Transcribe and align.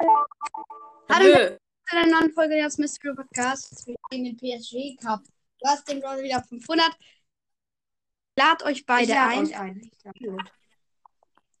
Hallo. 0.00 0.26
Nö. 1.08 1.56
zu 1.86 1.96
einer 1.96 2.20
neuen 2.20 2.32
Folge 2.32 2.56
des 2.56 2.78
Mystery 2.78 3.14
Podcasts. 3.14 3.86
Wir 3.86 3.96
spielen 4.06 4.24
den 4.24 4.36
PSG 4.36 4.96
Cup. 4.96 5.20
Du 5.58 5.68
hast 5.68 5.86
den 5.88 6.00
Brawler 6.00 6.22
wieder 6.22 6.38
auf 6.38 6.46
500. 6.46 6.88
Lad 8.36 8.62
euch 8.62 8.86
beide 8.86 9.12
ich 9.12 9.18
ein. 9.18 9.44
euch 9.44 9.58
ein. 9.58 9.80
Ich 9.92 10.04
lade 10.04 10.18
gut. 10.20 10.52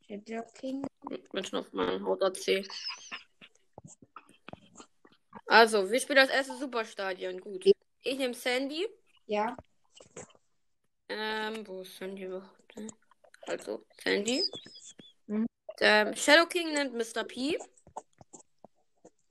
Shadow 0.06 0.46
King. 0.54 0.86
bin 1.32 1.44
schon 1.44 1.58
auf 1.58 1.70
meinem 1.74 2.06
Haut 2.06 2.22
AC. 2.22 2.66
Also, 5.46 5.90
wir 5.90 6.00
spielen 6.00 6.16
das 6.16 6.30
erste 6.30 6.56
Superstadion. 6.56 7.40
Gut. 7.40 7.64
Ich 8.02 8.16
nehme 8.16 8.32
Sandy. 8.32 8.88
Ja. 9.26 9.54
Ähm, 11.10 11.66
wo 11.66 11.82
ist 11.82 11.98
Sandy 11.98 12.24
überhaupt? 12.24 12.74
Also, 13.42 13.84
Sandy. 14.02 14.42
Mhm. 15.26 15.46
Der 15.78 16.16
Shadow 16.16 16.46
King 16.46 16.72
nimmt 16.72 16.94
Mr. 16.94 17.24
P. 17.24 17.58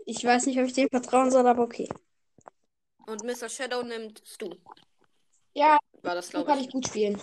Ich 0.10 0.24
weiß 0.24 0.48
nicht, 0.48 0.58
ob 0.58 0.66
ich 0.66 0.74
dem 0.74 0.90
vertrauen 0.90 1.30
soll, 1.30 1.46
aber 1.46 1.62
okay. 1.62 1.88
Und 3.06 3.24
Mr. 3.24 3.48
Shadow 3.48 3.84
nimmt 3.84 4.24
Stu. 4.26 4.56
Ja, 5.54 5.78
War 6.02 6.16
das, 6.16 6.32
glaube 6.32 6.48
kann 6.48 6.58
ich. 6.58 6.66
ich 6.66 6.72
gut 6.72 6.88
spielen. 6.88 7.22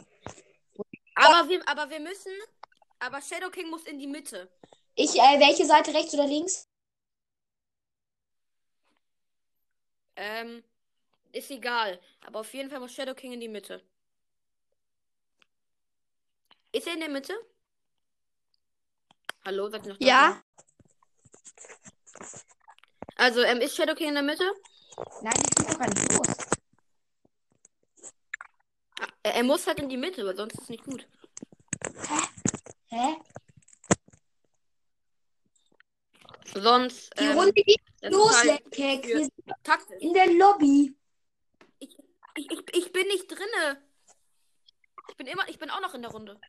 Aber 1.16 1.48
wir, 1.48 1.68
aber 1.68 1.90
wir 1.90 1.98
müssen. 1.98 2.30
Aber 3.00 3.20
Shadow 3.20 3.50
King 3.50 3.70
muss 3.70 3.86
in 3.86 3.98
die 3.98 4.06
Mitte. 4.06 4.48
Ich, 4.94 5.16
äh, 5.16 5.40
welche 5.40 5.66
Seite, 5.66 5.92
rechts 5.92 6.14
oder 6.14 6.28
links? 6.28 6.68
Ähm, 10.14 10.62
ist 11.32 11.50
egal. 11.50 12.00
Aber 12.24 12.38
auf 12.40 12.54
jeden 12.54 12.70
Fall 12.70 12.78
muss 12.78 12.94
Shadow 12.94 13.14
King 13.14 13.32
in 13.32 13.40
die 13.40 13.48
Mitte. 13.48 13.82
Ist 16.70 16.86
er 16.86 16.94
in 16.94 17.00
der 17.00 17.08
Mitte? 17.08 17.34
Hallo, 19.44 19.68
seid 19.70 19.86
ihr 19.86 19.92
noch 19.92 19.98
da? 19.98 20.06
Ja, 20.06 20.42
Also, 23.16 23.42
ähm, 23.42 23.60
ist 23.60 23.76
Shadow 23.76 23.94
King 23.94 24.08
in 24.08 24.14
der 24.14 24.22
Mitte? 24.22 24.44
Nein, 25.22 25.32
ich 25.36 25.54
bin 25.56 25.66
doch 25.66 25.78
gar 25.78 25.88
nicht 25.88 26.12
los. 26.12 26.26
Er, 29.22 29.34
er 29.34 29.42
muss 29.42 29.66
halt 29.66 29.78
in 29.80 29.88
die 29.88 29.96
Mitte, 29.96 30.24
weil 30.24 30.36
sonst 30.36 30.54
ist 30.54 30.62
es 30.64 30.68
nicht 30.68 30.84
gut. 30.84 31.06
Hä? 32.88 33.16
Sonst. 36.54 37.10
Die 37.18 37.24
ähm, 37.24 37.38
Runde 37.38 37.52
geht 37.52 37.80
los, 38.02 38.36
halt 38.36 38.64
Leckheck. 38.64 39.04
für- 39.04 39.08
Wir 39.18 39.18
sind 39.18 40.02
in 40.02 40.14
der 40.14 40.26
Lobby. 40.32 40.94
Ich, 41.78 41.96
ich, 42.36 42.48
ich 42.72 42.92
bin 42.92 43.06
nicht 43.08 43.28
drinne. 43.28 43.82
Ich 45.08 45.16
bin 45.16 45.26
immer, 45.26 45.48
ich 45.48 45.58
bin 45.58 45.70
auch 45.70 45.80
noch 45.80 45.94
in 45.94 46.02
der 46.02 46.10
Runde. 46.10 46.40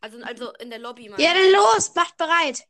Also, 0.00 0.22
also 0.22 0.52
in 0.54 0.70
der 0.70 0.78
Lobby 0.78 1.06
ja, 1.18 1.34
dann 1.34 1.52
los. 1.52 1.94
Macht 1.94 2.16
bereit. 2.16 2.64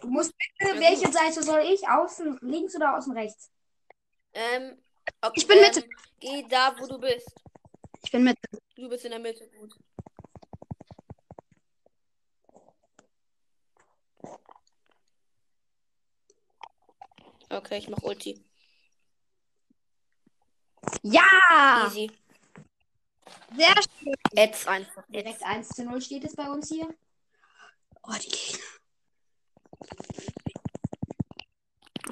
Du 0.00 0.08
musst 0.08 0.32
Ja, 0.60 0.68
bitte, 0.68 0.80
welche 0.80 1.12
Seite 1.12 1.42
soll 1.42 1.60
ich? 1.60 1.86
Außen 1.86 2.38
links 2.42 2.74
oder 2.74 2.96
außen 2.96 3.12
rechts? 3.12 3.50
Ähm, 4.32 4.76
okay, 5.20 5.32
Ich 5.36 5.46
bin 5.46 5.60
Mitte. 5.60 5.80
Ähm, 5.80 5.90
geh 6.18 6.42
da, 6.48 6.74
wo 6.78 6.86
du 6.86 6.98
bist. 6.98 7.32
Ich 8.02 8.10
bin 8.10 8.24
mit. 8.24 8.36
Du 8.74 8.88
bist 8.88 9.04
in 9.04 9.12
der 9.12 9.20
Mitte, 9.20 9.48
gut. 9.50 9.72
Okay, 17.48 17.78
ich 17.78 17.88
mach 17.88 18.02
Ulti. 18.02 18.44
Ja! 21.02 21.86
Easy. 21.86 22.10
Sehr 23.56 23.74
schön. 23.74 24.14
Jetzt 24.32 24.66
einfach. 24.66 25.04
Direkt 25.08 25.42
1 25.42 25.68
zu 25.68 25.84
0 25.84 26.00
steht 26.00 26.24
es 26.24 26.34
bei 26.34 26.50
uns 26.50 26.68
hier. 26.68 26.92
Oh, 28.02 28.12
die 28.20 28.28
Gegner. 28.28 28.63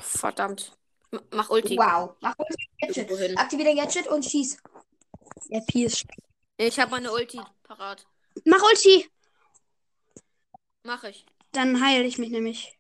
Verdammt. 0.00 0.76
M- 1.10 1.20
Mach 1.32 1.50
Ulti. 1.50 1.76
Wow. 1.76 2.16
Mach 2.20 2.38
uns 2.38 2.56
Gadget. 2.80 3.38
Aktiviere 3.38 3.74
Gadget 3.74 4.06
und 4.08 4.24
schieß. 4.24 4.56
Der 5.50 5.60
Pi 5.60 5.84
ist. 5.84 6.04
Ich 6.56 6.78
habe 6.78 6.90
meine 6.92 7.12
Ulti 7.12 7.40
parat. 7.64 8.06
Mach 8.44 8.62
Ulti. 8.62 9.08
Mach 10.84 11.04
ich. 11.04 11.26
Dann 11.52 11.84
heile 11.84 12.04
ich 12.04 12.18
mich 12.18 12.30
nämlich. 12.30 12.78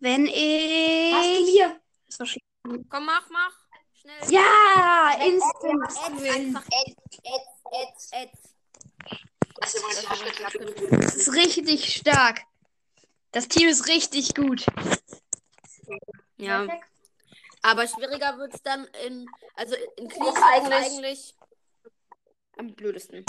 Wenn 0.00 0.26
Hast 0.26 0.34
du 0.34 1.44
ich. 1.44 1.50
hier? 1.50 1.80
Schlecht. 2.08 2.44
Komm, 2.62 3.04
mach, 3.06 3.28
mach. 3.30 3.52
Schnell. 3.92 4.30
Ja! 4.30 5.16
Instant. 5.24 6.18
Jetzt, 7.22 8.12
jetzt. 8.12 8.54
Das 9.60 9.74
wird 9.74 10.32
klappen. 10.36 11.00
Das 11.00 11.14
ist 11.14 11.32
richtig 11.32 11.94
stark. 11.96 12.42
Das 13.34 13.48
Team 13.48 13.68
ist 13.68 13.88
richtig 13.88 14.34
gut. 14.34 14.64
Ja. 16.36 16.64
Perfekt. 16.64 16.84
Aber 17.62 17.88
schwieriger 17.88 18.38
wird 18.38 18.54
es 18.54 18.62
dann 18.62 18.86
in. 19.06 19.26
Also 19.54 19.74
in 19.96 20.08
Krieg 20.08 20.22
eigentlich, 20.22 20.72
eigentlich 20.74 21.34
am 22.58 22.74
blödesten. 22.74 23.24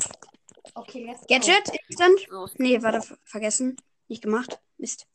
Okay, 0.75 1.05
go. 1.05 1.25
Gadget, 1.27 1.71
Instant. 1.87 2.31
Aus. 2.31 2.53
Nee, 2.57 2.81
warte, 2.83 3.01
ver- 3.01 3.17
vergessen. 3.23 3.77
Nicht 4.07 4.21
gemacht. 4.21 4.59
Mist. 4.77 5.07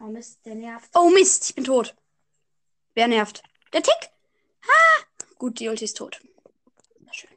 Oh 0.00 0.04
Mist, 0.08 0.44
der 0.44 0.54
nervt. 0.56 0.90
Oh 0.94 1.08
Mist, 1.08 1.48
ich 1.48 1.54
bin 1.54 1.64
tot. 1.64 1.96
Wer 2.94 3.08
nervt? 3.08 3.42
Der 3.72 3.82
Tick. 3.82 4.10
Ha! 4.62 5.04
Gut, 5.38 5.58
die 5.60 5.68
Ulti 5.68 5.84
ist 5.86 5.96
tot. 5.96 6.20
Na 7.00 7.12
schön. 7.14 7.30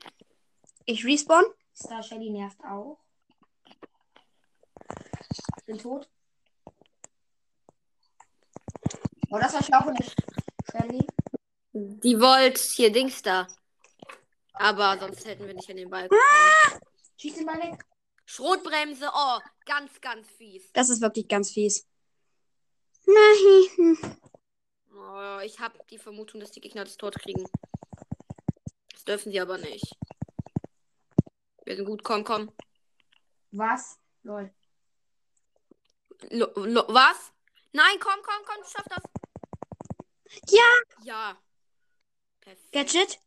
Ich 0.86 1.06
respawn. 1.06 1.46
Star 1.82 2.04
Shelly 2.04 2.30
nervt 2.30 2.62
auch. 2.64 3.00
Bin 5.66 5.78
tot. 5.78 6.10
Oh, 9.30 9.38
das 9.38 9.54
war 9.54 9.64
schlau 9.64 9.82
von 9.84 9.96
der 9.96 10.06
Shelly. 10.72 11.08
Die 11.72 12.20
wollt 12.20 12.58
hier 12.58 12.92
Dings 12.92 13.22
da. 13.22 13.48
Aber 14.54 14.98
sonst 15.00 15.26
hätten 15.26 15.48
wir 15.48 15.54
nicht 15.54 15.70
in 15.70 15.78
den 15.78 15.90
Ball. 15.90 16.10
Schieß 17.18 17.36
den 17.36 17.46
mal 17.46 17.60
weg. 17.60 17.86
Schrotbremse, 18.26 19.10
oh, 19.14 19.40
ganz, 19.66 20.02
ganz 20.02 20.28
fies. 20.38 20.72
Das 20.74 20.90
ist 20.90 21.02
wirklich 21.02 21.28
ganz 21.28 21.52
fies. 21.52 21.88
Nein. 23.06 23.98
Oh, 24.94 25.40
ich 25.44 25.60
habe 25.60 25.80
die 25.90 25.98
Vermutung, 25.98 26.40
dass 26.40 26.52
die 26.52 26.62
Gegner 26.62 26.84
das 26.84 26.98
Tor 26.98 27.12
kriegen. 27.12 27.44
Das 28.92 29.06
dürfen 29.06 29.32
sie 29.32 29.40
aber 29.40 29.58
nicht. 29.58 29.96
Wir 31.69 31.75
sind 31.75 31.85
gut, 31.85 32.03
komm, 32.03 32.24
komm. 32.24 32.52
Was? 33.52 34.00
Lol. 34.24 34.52
Lo, 36.31 36.47
lo, 36.56 36.84
was? 36.88 37.31
Nein, 37.74 38.00
komm, 38.00 38.19
komm, 38.24 38.44
komm, 38.44 38.63
du 38.63 38.68
schaffst 38.68 38.90
das. 38.90 39.03
Ja. 40.50 40.63
Ja. 41.03 41.38
Perfekt. 42.40 42.72
Gadget. 42.72 43.19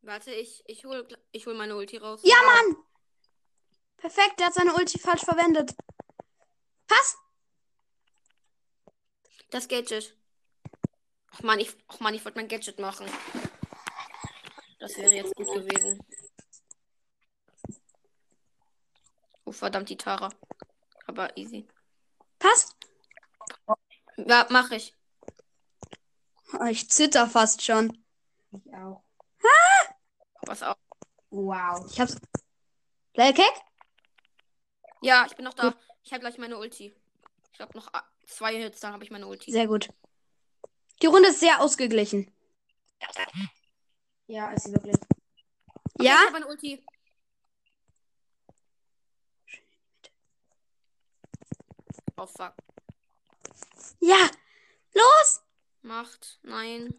Warte, 0.00 0.32
ich, 0.32 0.64
ich 0.66 0.86
hol, 0.86 1.06
ich 1.32 1.44
hol 1.44 1.52
meine 1.52 1.76
Ulti 1.76 1.98
raus. 1.98 2.22
Ja, 2.24 2.36
Mann. 2.42 2.76
Perfekt, 3.98 4.40
der 4.40 4.46
hat 4.46 4.54
seine 4.54 4.72
Ulti 4.72 4.98
falsch 4.98 5.24
verwendet. 5.24 5.74
Pass. 6.86 7.18
Das 9.50 9.68
Gadget. 9.68 10.16
Ach 11.32 11.42
man, 11.42 11.60
ich, 11.60 11.76
ach 11.88 12.00
man, 12.00 12.14
ich 12.14 12.24
wollte 12.24 12.38
mein 12.38 12.48
Gadget 12.48 12.78
machen. 12.78 13.06
Das 14.78 14.96
wäre 14.96 15.14
jetzt 15.14 15.34
gut 15.34 15.52
gewesen. 15.52 16.02
Oh, 19.52 19.54
verdammt, 19.54 19.90
die 19.90 19.98
Tara. 19.98 20.30
Aber 21.06 21.36
easy. 21.36 21.68
Pass. 22.38 22.74
Ja, 24.16 24.46
mach 24.48 24.70
ich. 24.70 24.96
Oh, 26.58 26.64
ich 26.64 26.88
zitter 26.88 27.28
fast 27.28 27.62
schon. 27.62 28.02
Ich 28.52 28.74
auch. 28.74 29.02
Was 30.46 30.62
auch. 30.62 30.76
Wow. 31.30 31.86
Ich 31.90 32.00
hab's. 32.00 32.16
Playcake? 33.12 33.62
Ja, 35.02 35.26
ich 35.26 35.36
bin 35.36 35.44
noch 35.44 35.54
da. 35.54 35.74
Ich 36.02 36.12
habe 36.12 36.20
gleich 36.20 36.38
meine 36.38 36.56
Ulti. 36.56 36.94
Ich 37.44 37.52
glaube 37.52 37.76
noch 37.76 37.92
ah, 37.92 38.04
zwei 38.26 38.56
Hits, 38.56 38.80
dann 38.80 38.94
habe 38.94 39.04
ich 39.04 39.10
meine 39.10 39.26
Ulti. 39.26 39.52
Sehr 39.52 39.66
gut. 39.66 39.90
Die 41.02 41.06
Runde 41.06 41.28
ist 41.28 41.40
sehr 41.40 41.60
ausgeglichen. 41.60 42.32
Ja, 44.26 44.50
ist 44.52 44.64
sie 44.64 44.72
wirklich. 44.72 44.96
Okay, 44.96 46.06
Ja? 46.06 46.14
Ich 46.14 46.20
habe 46.20 46.32
meine 46.32 46.46
Ulti. 46.46 46.82
Oh 52.22 52.26
fuck. 52.26 52.54
Ja. 53.98 54.30
Los. 54.94 55.40
Macht. 55.82 56.38
Nein. 56.42 56.94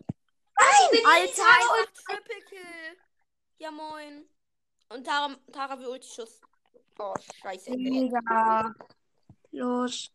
Nein! 0.59 1.05
Alter, 1.05 1.43
einfach 1.43 1.93
Triple 2.05 2.41
Kill. 2.49 2.97
Ja 3.57 3.71
moin. 3.71 4.25
Und 4.89 5.05
Tara, 5.05 5.33
Tara 5.53 5.79
will 5.79 5.87
Ulti-Schuss. 5.87 6.41
Oh, 6.99 7.13
scheiße. 7.41 7.71
Mega. 7.71 8.75
Los. 9.51 10.11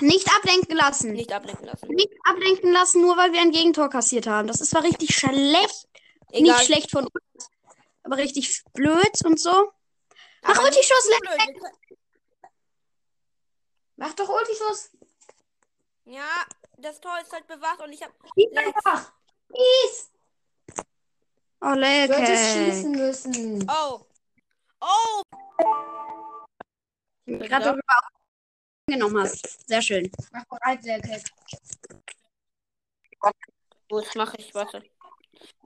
Nicht 0.00 0.28
ablenken 0.32 0.76
lassen. 0.76 1.12
Nicht 1.12 1.32
ablenken 1.32 1.66
lassen. 1.66 1.88
Nicht 1.88 2.14
ablenken 2.22 2.72
lassen, 2.72 3.00
nur 3.02 3.16
weil 3.16 3.32
wir 3.32 3.40
ein 3.40 3.50
Gegentor 3.50 3.90
kassiert 3.90 4.28
haben. 4.28 4.46
Das 4.46 4.60
ist 4.60 4.70
zwar 4.70 4.84
richtig 4.84 5.12
schlecht. 5.16 5.88
Egal. 6.30 6.42
Nicht 6.42 6.66
schlecht 6.66 6.90
von 6.92 7.08
uns, 7.08 7.50
aber 8.04 8.16
richtig 8.18 8.62
blöd 8.74 9.24
und 9.24 9.40
so. 9.40 9.72
Mach 10.42 10.62
Ulti-Schuss, 10.62 11.08
nicht 11.08 11.20
Lex. 11.24 11.36
blöd, 11.36 11.48
wir 11.48 11.60
können- 11.60 11.78
Mach 13.98 14.14
doch 14.14 14.28
Ulti-Schuss. 14.28 14.90
Ja, 16.04 16.46
das 16.78 17.00
Tor 17.00 17.18
ist 17.20 17.32
halt 17.32 17.46
bewacht 17.48 17.80
und 17.80 17.92
ich 17.92 18.00
hab. 18.02 18.12
Schieß 18.34 18.56
einfach. 18.56 19.12
Schieß. 19.50 20.10
Oh, 21.60 21.72
Du 21.74 21.80
Leck. 21.80 22.10
hättest 22.12 22.54
schießen 22.54 22.92
müssen. 22.92 23.68
Oh. 23.68 24.06
Oh! 24.80 25.22
Gerade 27.26 27.64
darüber 27.64 27.82
auch 27.88 28.08
genommen 28.86 29.18
hast. 29.20 29.66
Sehr 29.68 29.82
schön. 29.82 30.10
Mach 30.30 30.44
bereit, 30.46 30.84
Leke. 30.84 31.20
Gut, 33.88 34.06
mach 34.14 34.32
ich, 34.34 34.54
warte. 34.54 34.84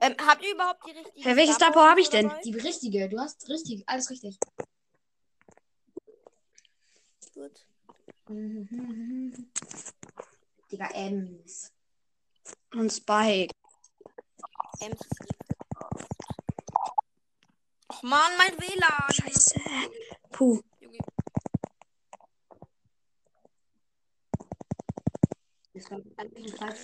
Ähm, 0.01 0.15
habt 0.25 0.43
ihr 0.43 0.55
überhaupt 0.55 0.83
die 0.87 0.91
richtige. 0.91 1.29
Hä, 1.29 1.35
welche 1.35 1.53
Star 1.53 1.71
Power 1.71 1.91
hab 1.91 1.99
ich 1.99 2.09
denn? 2.09 2.29
dabei? 2.29 2.41
Die 2.41 2.57
richtige. 2.57 3.07
Du 3.09 3.19
hast 3.19 3.47
richtig. 3.47 3.83
Alles 3.87 4.09
richtig. 4.09 4.39
Gut. 7.35 7.65
Digga, 10.71 10.89
Ems. 10.93 11.71
Und 12.73 12.91
Spike. 12.91 13.55
Ems. 14.79 14.99
Och 17.87 18.03
man, 18.03 18.37
mein 18.37 18.57
WLAN. 18.59 19.13
Scheiße. 19.13 19.59
Puh. 20.31 20.61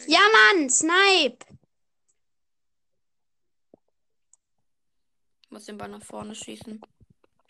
Ja, 0.07 0.19
Mann. 0.33 0.69
Snipe. 0.69 1.45
Ich 5.41 5.51
muss 5.51 5.65
den 5.65 5.77
Ball 5.77 5.89
nach 5.89 6.03
vorne 6.03 6.35
schießen. 6.35 6.81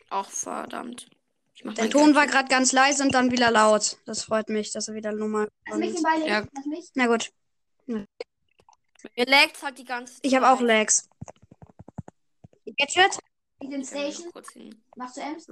Ach, 0.10 0.30
verdammt. 0.30 1.10
Ich 1.60 1.66
mach 1.66 1.74
Der 1.74 1.90
Ton 1.90 2.16
war 2.16 2.26
gerade 2.26 2.48
ganz 2.48 2.72
leise 2.72 3.04
und 3.04 3.14
dann 3.14 3.32
wieder 3.32 3.52
laut. 3.52 3.98
Das 4.06 4.24
freut 4.24 4.48
mich, 4.48 4.72
dass 4.72 4.88
er 4.88 4.94
wieder 4.94 5.12
normal 5.12 5.50
Lass 5.68 5.78
mich 5.78 5.94
den 5.94 6.26
Ja. 6.26 6.46
Lass 6.56 6.66
mich. 6.66 6.90
Na 6.94 7.08
gut. 7.08 7.34
Mir 7.86 8.06
laggt 9.26 9.62
halt 9.62 9.78
die 9.78 9.84
ganze 9.84 10.14
Zeit. 10.14 10.22
Ich 10.24 10.36
habe 10.36 10.50
auch 10.50 10.62
Lags. 10.62 11.10
Gadget? 12.78 13.20
Ich 13.60 13.70
kann 13.70 13.84
Station. 13.84 14.32
Machst 14.96 15.18
du 15.18 15.22
Ems? 15.22 15.48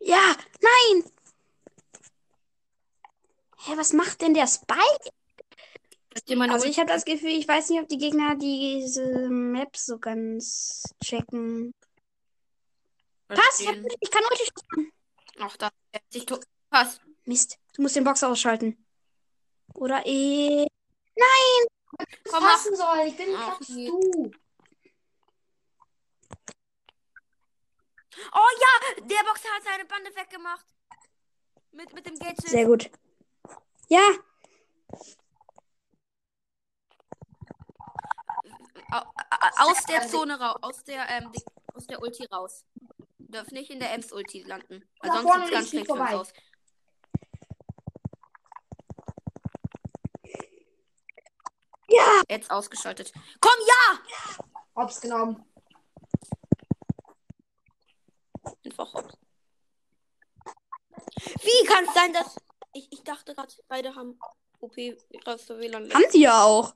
Ja. 0.00 0.34
Nein. 0.62 1.04
Hä, 3.58 3.72
was 3.76 3.92
macht 3.92 4.22
denn 4.22 4.32
der 4.32 4.46
Spike? 4.46 5.10
Also 6.50 6.66
ich 6.66 6.78
habe 6.78 6.88
das 6.88 7.04
Gefühl, 7.04 7.32
ich 7.32 7.46
weiß 7.46 7.68
nicht, 7.68 7.82
ob 7.82 7.88
die 7.88 7.98
Gegner 7.98 8.34
diese 8.34 9.28
Map 9.28 9.76
so 9.76 9.98
ganz 9.98 10.84
checken. 11.04 11.74
Pass, 13.28 13.60
ich, 13.60 13.66
kann 14.10 14.24
Ulti 14.30 14.50
machen. 14.70 14.92
Ach, 15.40 15.56
da. 15.56 15.70
Pass. 16.70 17.00
Mist, 17.24 17.58
du 17.74 17.82
musst 17.82 17.96
den 17.96 18.04
Box 18.04 18.22
ausschalten. 18.22 18.84
Oder 19.74 20.02
eh. 20.06 20.66
Komm, 22.30 22.42
mach. 22.42 22.52
passen 22.52 22.76
soll. 22.76 23.06
Ich 23.06 23.16
bin 23.16 23.34
Ach, 23.36 23.58
du. 23.60 24.30
Oh 28.32 28.50
ja, 28.60 28.94
der 28.96 29.24
Boxer 29.24 29.48
hat 29.54 29.62
seine 29.64 29.84
Bande 29.84 30.10
weggemacht. 30.14 30.66
Mit, 31.72 31.92
mit 31.92 32.06
dem 32.06 32.18
Gadget. 32.18 32.48
Sehr 32.48 32.66
gut. 32.66 32.90
Ja, 33.88 34.02
Au- 38.90 38.96
au- 39.00 39.70
Aus 39.70 39.84
der 39.84 40.08
Zone 40.08 40.38
raus. 40.40 40.56
Aus 40.62 40.84
der, 40.84 41.08
ähm, 41.10 41.30
aus 41.74 41.86
der 41.86 42.00
Ulti 42.00 42.24
raus. 42.26 42.64
Darf 43.28 43.50
nicht 43.50 43.70
in 43.70 43.78
der 43.78 43.92
Ems-Ulti 43.92 44.42
landen. 44.42 44.88
Weil 45.00 45.12
sonst 45.12 45.34
sieht's 45.34 45.50
ganz 45.50 45.68
schlecht 45.68 45.86
für 45.86 45.92
uns 45.92 46.12
aus. 46.12 46.32
ja. 51.88 52.22
Jetzt 52.28 52.50
ausgeschaltet. 52.50 53.12
Komm, 53.40 53.52
ja! 53.66 53.98
Hops 54.76 55.00
genommen. 55.00 55.44
Einfach 58.64 58.94
hops. 58.94 59.14
Wie 61.42 61.66
kann 61.66 61.84
es 61.84 61.94
sein, 61.94 62.12
dass. 62.12 62.36
Ich, 62.72 62.92
ich 62.92 63.02
dachte 63.02 63.34
gerade, 63.34 63.52
beide 63.66 63.94
haben 63.94 64.18
OP 64.60 64.76
größte 65.24 65.58
WLAN. 65.58 65.92
Haben 65.92 66.10
die 66.12 66.20
ja 66.20 66.44
auch. 66.44 66.74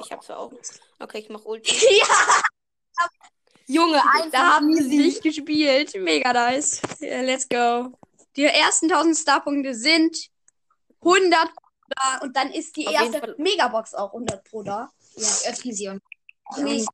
Ich 0.00 0.12
hab's 0.12 0.28
ja 0.28 0.36
auch. 0.36 0.52
Okay, 1.00 1.18
ich 1.18 1.28
mach 1.28 1.44
Ulti. 1.44 1.74
ja, 1.98 2.42
Junge, 3.66 4.00
da 4.32 4.54
haben 4.56 4.74
sie 4.74 4.96
nicht 4.98 5.22
gespielt. 5.22 5.94
Mega 5.94 6.32
nice. 6.32 6.80
Ja, 7.00 7.20
let's 7.20 7.48
go. 7.48 7.92
Die 8.36 8.44
ersten 8.44 8.90
1000 8.90 9.16
Starpunkte 9.16 9.74
sind 9.74 10.16
100 11.02 11.32
da 11.88 12.18
und 12.22 12.34
dann 12.36 12.50
ist 12.50 12.76
die 12.76 12.86
Auf 12.86 12.94
erste. 12.94 13.34
Megabox 13.38 13.94
auch 13.94 14.12
100 14.12 14.44
pro 14.44 14.62
da. 14.62 14.90
Ja, 15.16 15.50
öffne 15.50 15.72
sie 15.72 15.88
und. 15.88 16.02
Mhm. 16.56 16.86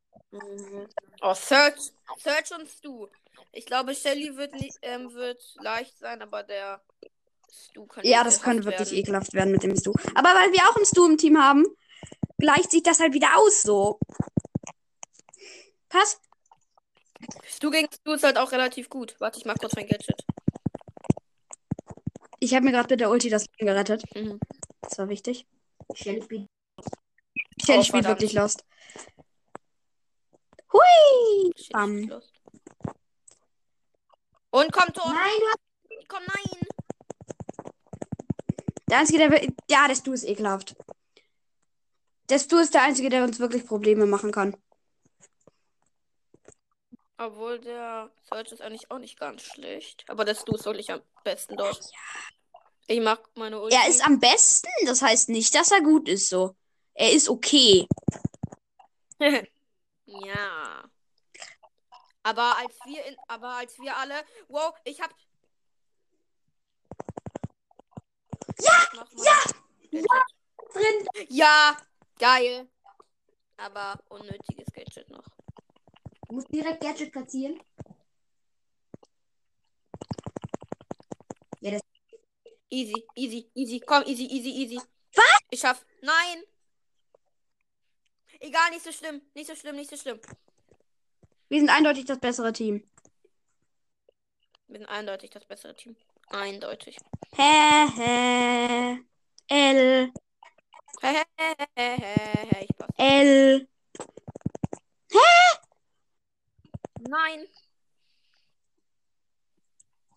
Oh, 1.22 1.34
Search. 1.34 1.92
Search 2.18 2.52
und 2.58 2.68
Stu. 2.68 3.06
Ich 3.52 3.66
glaube, 3.66 3.94
Shelly 3.94 4.36
wird, 4.36 4.52
nicht, 4.54 4.76
ähm, 4.82 5.12
wird 5.14 5.42
leicht 5.60 5.96
sein, 5.98 6.22
aber 6.22 6.42
der 6.42 6.80
Stu 7.52 7.86
kann 7.86 8.04
Ja, 8.04 8.24
das 8.24 8.42
könnte 8.42 8.64
wirklich 8.64 8.90
werden. 8.90 8.98
ekelhaft 8.98 9.32
werden 9.32 9.52
mit 9.52 9.62
dem 9.62 9.76
Stu. 9.76 9.92
Aber 10.16 10.30
weil 10.30 10.52
wir 10.52 10.60
auch 10.68 10.76
einen 10.76 10.86
Stu 10.86 11.06
im 11.06 11.18
Team 11.18 11.40
haben, 11.40 11.64
gleicht 12.38 12.72
sich 12.72 12.82
das 12.82 12.98
halt 12.98 13.14
wieder 13.14 13.36
aus 13.36 13.62
so. 13.62 14.00
Pass. 15.94 16.20
Stu 17.46 17.70
gegen 17.70 17.86
Stu 17.94 18.14
ist 18.14 18.24
halt 18.24 18.36
auch 18.36 18.50
relativ 18.50 18.90
gut. 18.90 19.14
Warte, 19.20 19.38
ich 19.38 19.44
mach 19.44 19.54
kurz 19.54 19.76
mein 19.76 19.86
Gadget. 19.86 20.24
Ich 22.40 22.52
habe 22.52 22.64
mir 22.64 22.72
gerade 22.72 22.92
mit 22.92 22.98
der 22.98 23.10
Ulti 23.10 23.30
das 23.30 23.46
Leben 23.46 23.66
gerettet. 23.66 24.02
Mhm. 24.16 24.40
Das 24.80 24.98
war 24.98 25.08
wichtig. 25.08 25.46
Shelly 25.94 26.20
spielt. 26.20 26.48
Shelly 27.64 27.78
Oh, 27.78 27.84
spielt 27.84 28.06
wirklich 28.06 28.32
Lost. 28.32 28.64
Hui! 30.72 31.52
Bam. 31.70 32.08
lost. 32.08 32.32
Und 34.50 34.72
komm, 34.72 34.92
Tor! 34.92 35.12
Nein, 35.12 35.38
du 35.38 35.46
hast. 35.46 36.08
Komm, 36.08 36.22
nein! 36.26 36.66
Der 38.90 38.98
Einzige, 38.98 39.18
der. 39.18 39.48
Ja, 39.70 39.86
der 39.86 39.94
Stu 39.94 40.12
ist 40.12 40.24
ekelhaft. 40.24 40.74
Der 42.30 42.40
Stu 42.40 42.58
ist 42.58 42.74
der 42.74 42.82
Einzige, 42.82 43.10
der 43.10 43.22
uns 43.22 43.38
wirklich 43.38 43.64
Probleme 43.64 44.06
machen 44.06 44.32
kann. 44.32 44.56
Obwohl 47.16 47.60
der 47.60 48.10
Search 48.28 48.52
ist 48.52 48.60
eigentlich 48.60 48.90
auch 48.90 48.98
nicht 48.98 49.18
ganz 49.18 49.42
schlecht. 49.42 50.04
Aber 50.08 50.24
der 50.24 50.34
Stu 50.34 50.54
ist 50.54 50.64
wirklich 50.64 50.90
am 50.90 51.00
besten 51.22 51.56
dort. 51.56 51.80
Ich 52.86 53.00
mag 53.00 53.20
meine 53.36 53.60
Ulti. 53.60 53.76
Er 53.76 53.88
ist 53.88 54.04
am 54.04 54.18
besten, 54.18 54.68
das 54.84 55.00
heißt 55.00 55.28
nicht, 55.28 55.54
dass 55.54 55.70
er 55.70 55.80
gut 55.80 56.08
ist 56.08 56.28
so. 56.28 56.56
Er 56.94 57.12
ist 57.12 57.28
okay. 57.28 57.86
ja. 60.06 60.84
Aber 62.22 62.58
als 62.58 62.76
wir 62.84 63.04
in, 63.04 63.16
aber 63.28 63.48
als 63.56 63.78
wir 63.78 63.96
alle, 63.96 64.14
wow, 64.48 64.74
ich 64.84 65.00
hab. 65.00 65.10
Ja, 68.60 68.88
ja, 69.16 70.04
Drin. 70.72 71.26
ja, 71.28 71.76
geil. 72.18 72.68
Aber 73.56 74.00
unnötiges. 74.08 74.73
Du 76.34 76.40
musst 76.40 76.52
direkt 76.52 76.80
Gadget 76.80 77.12
platzieren. 77.12 77.60
Easy, 82.68 83.06
easy, 83.14 83.48
easy. 83.54 83.78
Komm, 83.78 84.02
easy, 84.02 84.24
easy, 84.24 84.50
easy. 84.50 84.80
Was? 85.14 85.38
Ich 85.50 85.60
schaff. 85.60 85.86
Nein. 86.02 86.42
Egal, 88.40 88.70
nicht 88.70 88.82
so 88.82 88.90
schlimm. 88.90 89.22
Nicht 89.34 89.46
so 89.46 89.54
schlimm, 89.54 89.76
nicht 89.76 89.90
so 89.90 89.96
schlimm. 89.96 90.18
Wir 91.50 91.60
sind 91.60 91.70
eindeutig 91.70 92.04
das 92.06 92.18
bessere 92.18 92.52
Team. 92.52 92.82
Wir 94.66 94.80
sind 94.80 94.88
eindeutig 94.88 95.30
das 95.30 95.44
bessere 95.44 95.76
Team. 95.76 95.94
Eindeutig. 96.30 96.96
Hä, 97.36 97.86
hä. 97.96 99.04
L, 99.46 100.12
Hehehehe, 101.00 102.64
ich 102.64 102.76
pass. 102.76 102.88
L. 102.96 103.68
Nein. 107.08 107.46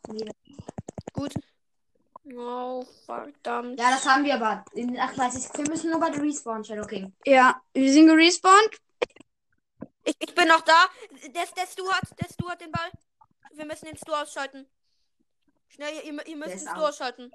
Nee. 0.09 0.31
Gut. 1.13 1.33
Oh, 2.35 2.85
verdammt. 3.05 3.79
Ja, 3.79 3.91
das 3.91 4.05
haben 4.05 4.23
wir 4.25 4.35
aber. 4.35 4.65
In 4.73 4.89
den 4.89 4.99
38. 4.99 5.49
Wir 5.55 5.69
müssen 5.69 5.91
nur 5.91 5.99
bei 5.99 6.09
der 6.09 6.21
Respawn, 6.21 6.63
Shadow 6.63 6.85
King. 6.85 7.13
Ja, 7.25 7.61
wir 7.73 7.91
sind 7.91 8.07
gerespawnt. 8.07 8.77
Ich, 10.03 10.15
ich 10.19 10.35
bin 10.35 10.47
noch 10.47 10.61
da. 10.61 10.85
Der, 11.23 11.45
der 11.45 11.67
Stu 11.67 11.89
hat, 11.89 12.03
der 12.19 12.27
Stu 12.31 12.49
hat 12.49 12.61
den 12.61 12.71
Ball. 12.71 12.89
Wir 13.53 13.65
müssen 13.65 13.85
den 13.85 13.97
Stu 13.97 14.13
ausschalten. 14.13 14.67
Schnell, 15.69 15.93
ihr, 16.05 16.27
ihr 16.27 16.35
müsst 16.35 16.53
den 16.53 16.59
Stu 16.59 16.69
out. 16.71 16.89
ausschalten. 16.89 17.31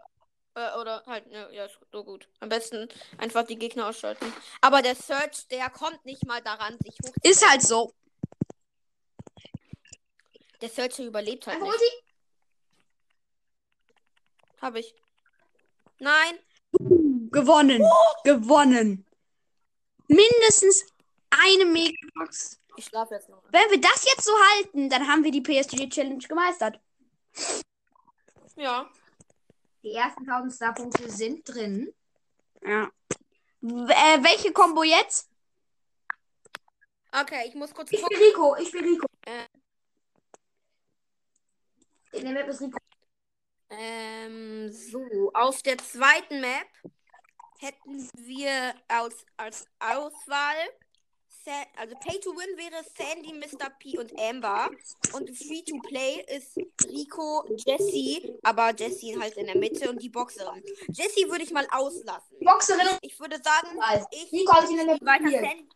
Äh, 0.54 0.78
oder 0.78 1.02
halt, 1.06 1.26
ja, 1.30 1.48
ja, 1.50 1.64
ist 1.64 1.78
so 1.90 2.04
gut. 2.04 2.28
Am 2.40 2.48
besten 2.48 2.88
einfach 3.18 3.44
die 3.44 3.56
Gegner 3.56 3.88
ausschalten. 3.88 4.32
Aber 4.60 4.82
der 4.82 4.94
Search, 4.94 5.48
der 5.48 5.70
kommt 5.70 6.04
nicht 6.04 6.26
mal 6.26 6.42
daran, 6.42 6.76
sich 6.82 6.96
hoch. 7.04 7.14
Ist 7.22 7.48
halt 7.48 7.62
so. 7.62 7.94
Der 10.62 10.68
Search 10.68 10.96
der 10.96 11.06
überlebt 11.06 11.46
halt 11.46 11.56
Einfach 11.60 11.72
nicht. 11.72 11.82
Ulti. 11.82 12.04
Hab 14.60 14.76
ich. 14.76 14.94
Nein. 15.98 16.38
Gewonnen. 17.30 17.82
Gewonnen. 18.24 19.04
Mindestens 20.06 20.86
eine 21.30 21.64
Megabox. 21.64 22.60
Ich 22.76 22.84
schlafe 22.86 23.14
jetzt 23.14 23.28
noch. 23.28 23.42
Wenn 23.50 23.70
wir 23.70 23.80
das 23.80 24.04
jetzt 24.04 24.24
so 24.24 24.32
halten, 24.32 24.88
dann 24.88 25.08
haben 25.08 25.24
wir 25.24 25.32
die 25.32 25.40
PSG 25.40 25.88
Challenge 25.90 26.24
gemeistert. 26.26 26.80
Ja. 28.56 28.88
Die 29.82 29.92
ersten 29.92 30.28
1000 30.28 30.52
Star-Punkte 30.52 31.10
sind 31.10 31.48
drin. 31.48 31.92
Ja. 32.64 32.88
W 33.60 33.92
äh, 33.92 34.22
welche 34.22 34.52
Combo 34.52 34.84
jetzt? 34.84 35.28
Okay, 37.10 37.48
ich 37.48 37.54
muss 37.54 37.74
kurz 37.74 37.90
Ich 37.90 37.98
bin 37.98 38.08
gucken. 38.08 38.22
Rico. 38.22 38.56
Ich 38.56 38.70
bin 38.70 38.84
Rico. 38.84 39.06
Äh. 39.26 39.46
In 42.12 42.24
der 42.24 42.32
Map 42.34 42.48
ist 42.48 42.60
Rico. 42.60 42.78
Ähm, 43.70 44.70
so. 44.70 45.30
Auf 45.34 45.62
der 45.62 45.78
zweiten 45.78 46.40
Map 46.40 46.66
hätten 47.58 48.08
wir 48.16 48.74
als, 48.88 49.24
als 49.36 49.66
Auswahl. 49.78 50.56
Also 51.76 51.96
Pay 51.96 52.20
to 52.20 52.30
Win 52.36 52.56
wäre 52.56 52.84
Sandy, 52.96 53.32
Mr. 53.32 53.68
P 53.80 53.98
und 53.98 54.12
Amber. 54.16 54.70
Und 55.12 55.28
Free 55.36 55.62
to 55.62 55.76
Play 55.88 56.24
ist 56.28 56.56
Rico, 56.86 57.44
Jessie, 57.66 58.38
aber 58.44 58.72
Jessie 58.76 59.18
halt 59.18 59.36
in 59.36 59.46
der 59.46 59.56
Mitte 59.56 59.90
und 59.90 60.00
die 60.00 60.08
Boxerin. 60.08 60.62
Jessie 60.92 61.28
würde 61.28 61.42
ich 61.42 61.50
mal 61.50 61.66
auslassen. 61.72 62.36
Boxerin 62.40 62.86
Ich 63.00 63.18
würde 63.18 63.40
sagen, 63.42 63.76
Weiß. 63.76 64.04
ich 64.12 64.30
Rico 64.32 64.52
habe 64.52 64.66
ich 64.66 64.70
in 64.70 64.76
der 64.76 64.86
Map 64.86 65.04
weiter. 65.04 65.30
Sandy. 65.30 65.68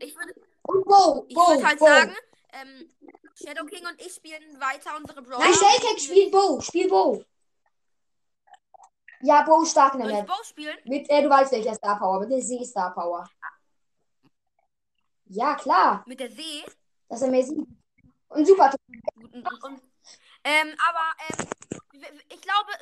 Ich 0.00 0.16
würde 0.16 0.34
Und 0.62 0.84
Bo. 0.86 1.26
ich 1.28 1.34
Bo. 1.34 1.42
würd 1.42 1.64
halt 1.66 1.78
Bo. 1.78 1.84
sagen, 1.86 2.16
ähm, 2.54 2.88
Shadow 3.34 3.64
King 3.66 3.84
und 3.86 4.00
ich 4.00 4.14
spielen 4.14 4.60
weiter 4.60 4.96
unsere 4.96 5.22
Brawler. 5.22 5.44
Nein, 5.44 5.54
Shellcake 5.54 6.00
spielt 6.00 6.30
Bo. 6.30 6.60
Spiel 6.60 6.88
Bo. 6.88 7.24
Ja, 9.22 9.42
Bo 9.42 9.62
ist 9.62 9.70
stark 9.72 9.94
in 9.94 10.00
der 10.00 10.08
Map. 10.08 10.26
Bow 10.26 10.42
spielen? 10.44 10.76
Mit, 10.84 11.08
äh, 11.08 11.22
du 11.22 11.30
weißt 11.30 11.52
welcher 11.52 11.74
Star 11.74 11.98
Power. 11.98 12.20
Mit 12.20 12.30
der 12.30 12.42
See 12.42 12.64
Star 12.64 12.92
Power. 12.94 13.28
Ja, 15.26 15.54
klar. 15.54 16.04
Mit 16.06 16.20
der 16.20 16.30
See? 16.30 16.64
Das 17.08 17.22
ist 17.22 17.28
amazing. 17.28 17.66
Und 18.28 18.46
super. 18.46 18.72
Und, 19.16 19.34
und, 19.34 19.64
und, 19.64 19.82
ähm, 20.44 20.76
aber 20.88 21.38
ähm, 21.40 21.48
ich 22.28 22.40
glaube, 22.40 22.72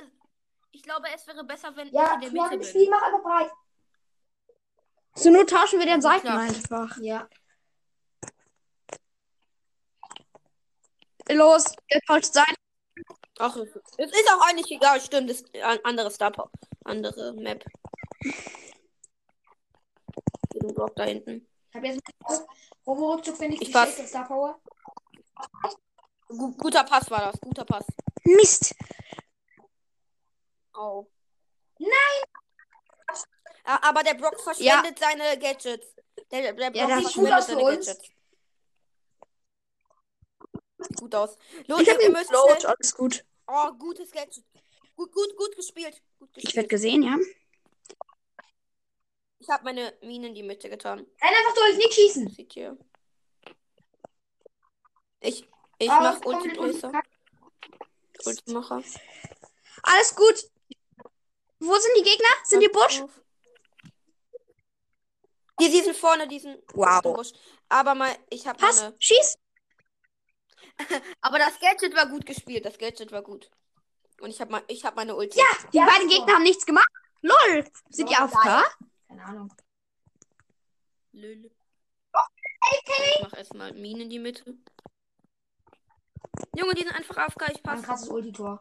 ich 0.73 0.83
glaube, 0.83 1.07
es 1.15 1.27
wäre 1.27 1.45
besser, 1.45 1.75
wenn 1.77 1.89
Ja, 1.93 2.19
ich 2.21 2.27
in 2.29 2.35
der 2.35 2.43
ja, 2.43 2.43
Mitte 2.45 2.59
bin. 2.59 2.67
Spiel 2.69 2.91
mach 2.91 3.03
einfach 3.03 3.23
breit. 3.23 3.51
Zur 5.15 5.31
Not 5.33 5.51
tauschen 5.51 5.79
wir 5.79 5.87
den 5.87 6.01
Ja, 6.01 6.03
Seiten 6.03 6.29
einfach. 6.29 6.97
Ja. 6.99 7.29
Los, 11.35 11.65
ihr 11.89 12.01
tauscht 12.07 12.33
Seiten. 12.33 12.55
Ach, 13.39 13.57
es 13.57 13.69
es 13.99 14.11
ist 14.13 14.31
auch 14.33 14.47
eigentlich 14.47 14.71
egal, 14.71 15.01
stimmt, 15.01 15.31
das 15.31 15.41
ist 15.41 15.55
ein 15.57 15.85
anderes 15.85 16.15
Star 16.15 16.31
Power, 16.31 16.51
andere 16.85 17.33
Map. 17.35 17.65
Den 20.55 20.75
Block 20.75 20.95
da 20.97 21.05
hinten. 21.05 21.49
Ich 21.71 21.77
habe 21.77 21.87
jetzt 21.87 22.03
Robo-Rückzug, 22.87 23.37
finde 23.37 23.55
ich. 23.55 23.63
Ich 23.63 23.69
die 23.69 23.73
pass. 23.73 23.97
Star 24.09 24.27
Power. 24.27 24.61
Gu 26.29 26.53
guter 26.57 26.85
Pass 26.85 27.11
war 27.11 27.31
das, 27.33 27.41
guter 27.41 27.65
Pass. 27.65 27.85
Mist. 28.25 28.75
Oh. 30.75 31.07
Nein! 31.79 31.91
Aber 33.65 34.03
der 34.03 34.15
Brock 34.15 34.41
verschwendet 34.41 34.99
seine 34.99 35.39
Gadgets. 35.39 35.87
Der, 36.31 36.53
der 36.53 36.53
Brock 36.53 36.77
Ja, 36.77 36.89
verschwendet 36.89 37.33
aus 37.33 37.47
für 37.47 37.53
seine 37.53 37.65
uns. 37.65 37.87
Gadgets. 37.87 38.09
Sieht 40.83 40.97
gut 40.99 41.15
aus. 41.15 41.37
Los, 41.67 41.81
Ich 41.81 41.91
hab 41.91 42.01
ihn 42.01 42.15
float, 42.17 42.65
alles 42.65 42.95
gut. 42.95 43.25
Oh, 43.47 43.73
gutes 43.79 44.11
Gadget. 44.11 44.45
Gut, 44.97 45.13
gut, 45.13 45.37
gut 45.37 45.57
gespielt. 45.57 46.01
Gut 46.19 46.29
Ich 46.31 46.35
gespielt. 46.45 46.57
werde 46.57 46.69
gesehen, 46.69 47.03
ja. 47.03 47.17
Ich 49.39 49.49
habe 49.49 49.65
meine 49.65 49.93
Mine 50.03 50.29
in 50.29 50.35
die 50.35 50.43
Mitte 50.43 50.71
getan. 50.71 50.99
Renn 51.01 51.09
einfach 51.21 51.55
durch, 51.55 51.77
nicht 51.77 51.95
schießen. 51.95 52.29
Seht 52.29 52.55
ihr? 52.57 52.77
Ich, 55.21 55.49
ich 55.79 55.91
Ah, 55.91 56.01
mach 56.01 56.25
Ulti 56.25 56.49
mit 56.49 56.59
uns. 56.59 56.81
Tracer. 56.81 57.03
Ultimacher. 58.25 58.83
Alles 59.83 60.15
gut. 60.15 60.51
Wo 61.59 61.75
sind 61.77 61.97
die 61.97 62.03
Gegner? 62.03 62.29
Sind 62.45 62.61
die 62.61 62.69
Busch? 62.69 63.03
Die, 65.61 65.71
die 65.71 65.81
sind 65.81 65.97
vorne, 65.97 66.27
die 66.29 66.41
sind 66.41 66.63
Wow. 66.75 67.03
Busch. 67.03 67.33
Aber 67.69 67.95
mal, 67.95 68.15
ich 68.31 68.47
habe 68.47 68.59
Pass, 68.59 68.81
meine. 68.83 68.97
schieß. 68.99 69.39
Aber 71.21 71.39
das 71.39 71.59
Gadget 71.61 71.95
war 71.97 72.07
gut 72.07 72.27
gespielt. 72.27 72.65
Das 72.65 72.79
Gadget 72.79 73.13
war 73.13 73.23
gut. 73.23 73.51
Und 74.21 74.31
ich 74.31 74.41
habe 74.41 74.63
ich 74.69 74.85
hab 74.85 74.97
meine 74.97 75.15
Ulti. 75.17 75.39
Ja, 75.39 75.45
die 75.73 75.79
Ja, 75.79 75.87
beiden 75.87 76.09
so. 76.09 76.17
Gegner 76.17 76.35
haben 76.35 76.43
nichts 76.43 76.65
gemacht. 76.67 76.89
Lol. 77.23 77.65
Sind 77.91 78.09
die 78.11 78.17
AFK? 78.17 78.43
geil. 78.45 78.65
Keine 79.09 79.25
Ahnung. 79.25 79.55
Lül. 81.13 81.51
Ich 82.85 83.21
mach 83.23 83.33
erstmal 83.37 83.73
Minen 83.73 84.03
in 84.03 84.11
die 84.11 84.19
Mitte. 84.19 84.57
Junge, 86.57 86.75
die 86.75 86.83
sind 86.83 86.95
einfach 86.95 87.17
AFK. 87.17 87.43
Ich 87.51 87.57
Ein 87.57 87.63
passe. 87.63 87.83
krasses 87.83 88.09
Ulti-Tor. 88.09 88.61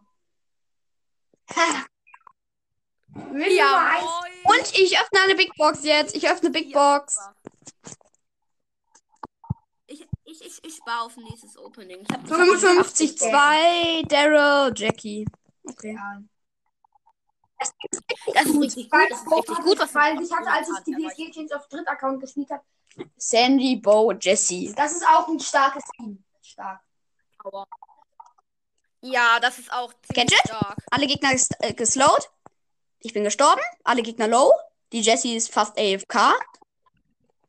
Ja, 3.49 3.91
Und 4.45 4.73
ich 4.79 4.97
öffne 4.99 5.19
eine 5.21 5.35
Big 5.35 5.53
Box 5.55 5.83
jetzt. 5.83 6.15
Ich 6.15 6.27
öffne 6.29 6.49
Big 6.49 6.73
Box. 6.73 7.17
Ich, 10.41 10.47
ich, 10.47 10.57
ich, 10.57 10.63
ich 10.65 10.75
spare 10.75 11.05
auf 11.05 11.17
nächstes 11.17 11.57
Opening. 11.57 12.01
Ich 12.01 12.09
hab, 12.09 12.23
ich 12.23 12.31
hab 12.31 12.37
55, 12.37 13.11
80 13.11 13.17
2, 13.17 14.01
Daryl, 14.07 14.73
Jackie. 14.75 15.25
Okay. 15.63 15.93
Ja. 15.93 16.21
Das 18.33 18.45
ist 18.45 18.59
richtig 18.59 18.89
gut. 18.89 19.01
Das 19.09 19.21
ist 19.21 19.31
richtig 19.31 19.57
gut, 19.57 19.79
was 19.79 19.93
Weil 19.93 20.21
ich 20.21 20.31
hatte, 20.31 20.51
als 20.51 20.67
ich 20.67 20.83
die 20.83 20.95
PSG 20.95 21.31
Chains 21.31 21.51
auf 21.51 21.67
Drittaccount 21.67 22.19
gespielt 22.19 22.49
habe, 22.49 22.63
Sandy, 23.17 23.77
Bo, 23.77 24.11
Jessie. 24.13 24.73
das 24.75 24.93
ist 24.93 25.05
auch 25.07 25.27
ein 25.27 25.39
starkes 25.39 25.83
Team. 25.95 26.23
Stark. 26.41 26.81
hast. 27.43 27.67
Ja, 29.01 29.39
das 29.39 29.59
ist 29.59 29.71
auch 29.71 29.93
Gadget? 30.13 30.37
stark. 30.39 30.77
Alle 30.91 31.07
Gegner 31.07 31.31
ges 31.31 31.49
äh, 31.59 31.73
geslowt. 31.73 32.29
Ich 32.99 33.13
bin 33.13 33.23
gestorben. 33.23 33.61
Alle 33.83 34.01
Gegner 34.01 34.27
low. 34.27 34.51
Die 34.91 35.01
Jessie 35.01 35.35
ist 35.35 35.51
fast 35.51 35.77
AFK. 35.77 36.33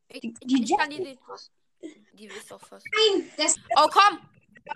Ich, 0.09 0.21
die 0.21 0.63
ich 0.63 0.77
kann 0.77 0.89
die, 0.89 1.17
die, 2.13 2.25
ist 2.27 2.51
doch 2.51 2.61
fast. 2.61 2.85
Nein, 2.91 3.31
das 3.37 3.55
Oh, 3.77 3.87
komm! 3.91 4.19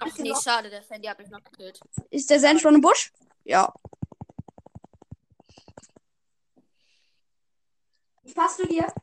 Ach 0.02 0.18
nee, 0.18 0.34
schade, 0.44 0.70
der 0.70 0.84
Sandy 0.84 1.08
hat 1.08 1.18
mich 1.18 1.30
noch 1.30 1.44
gekillt. 1.44 1.80
Ist 2.10 2.30
der 2.30 2.40
Sand 2.40 2.62
schon 2.62 2.76
im 2.76 2.82
Busch? 2.82 3.12
Ja. 3.46 3.74
ich 8.28 8.36
passe 8.36 8.64
zu 8.64 8.68
dir. 8.68 8.94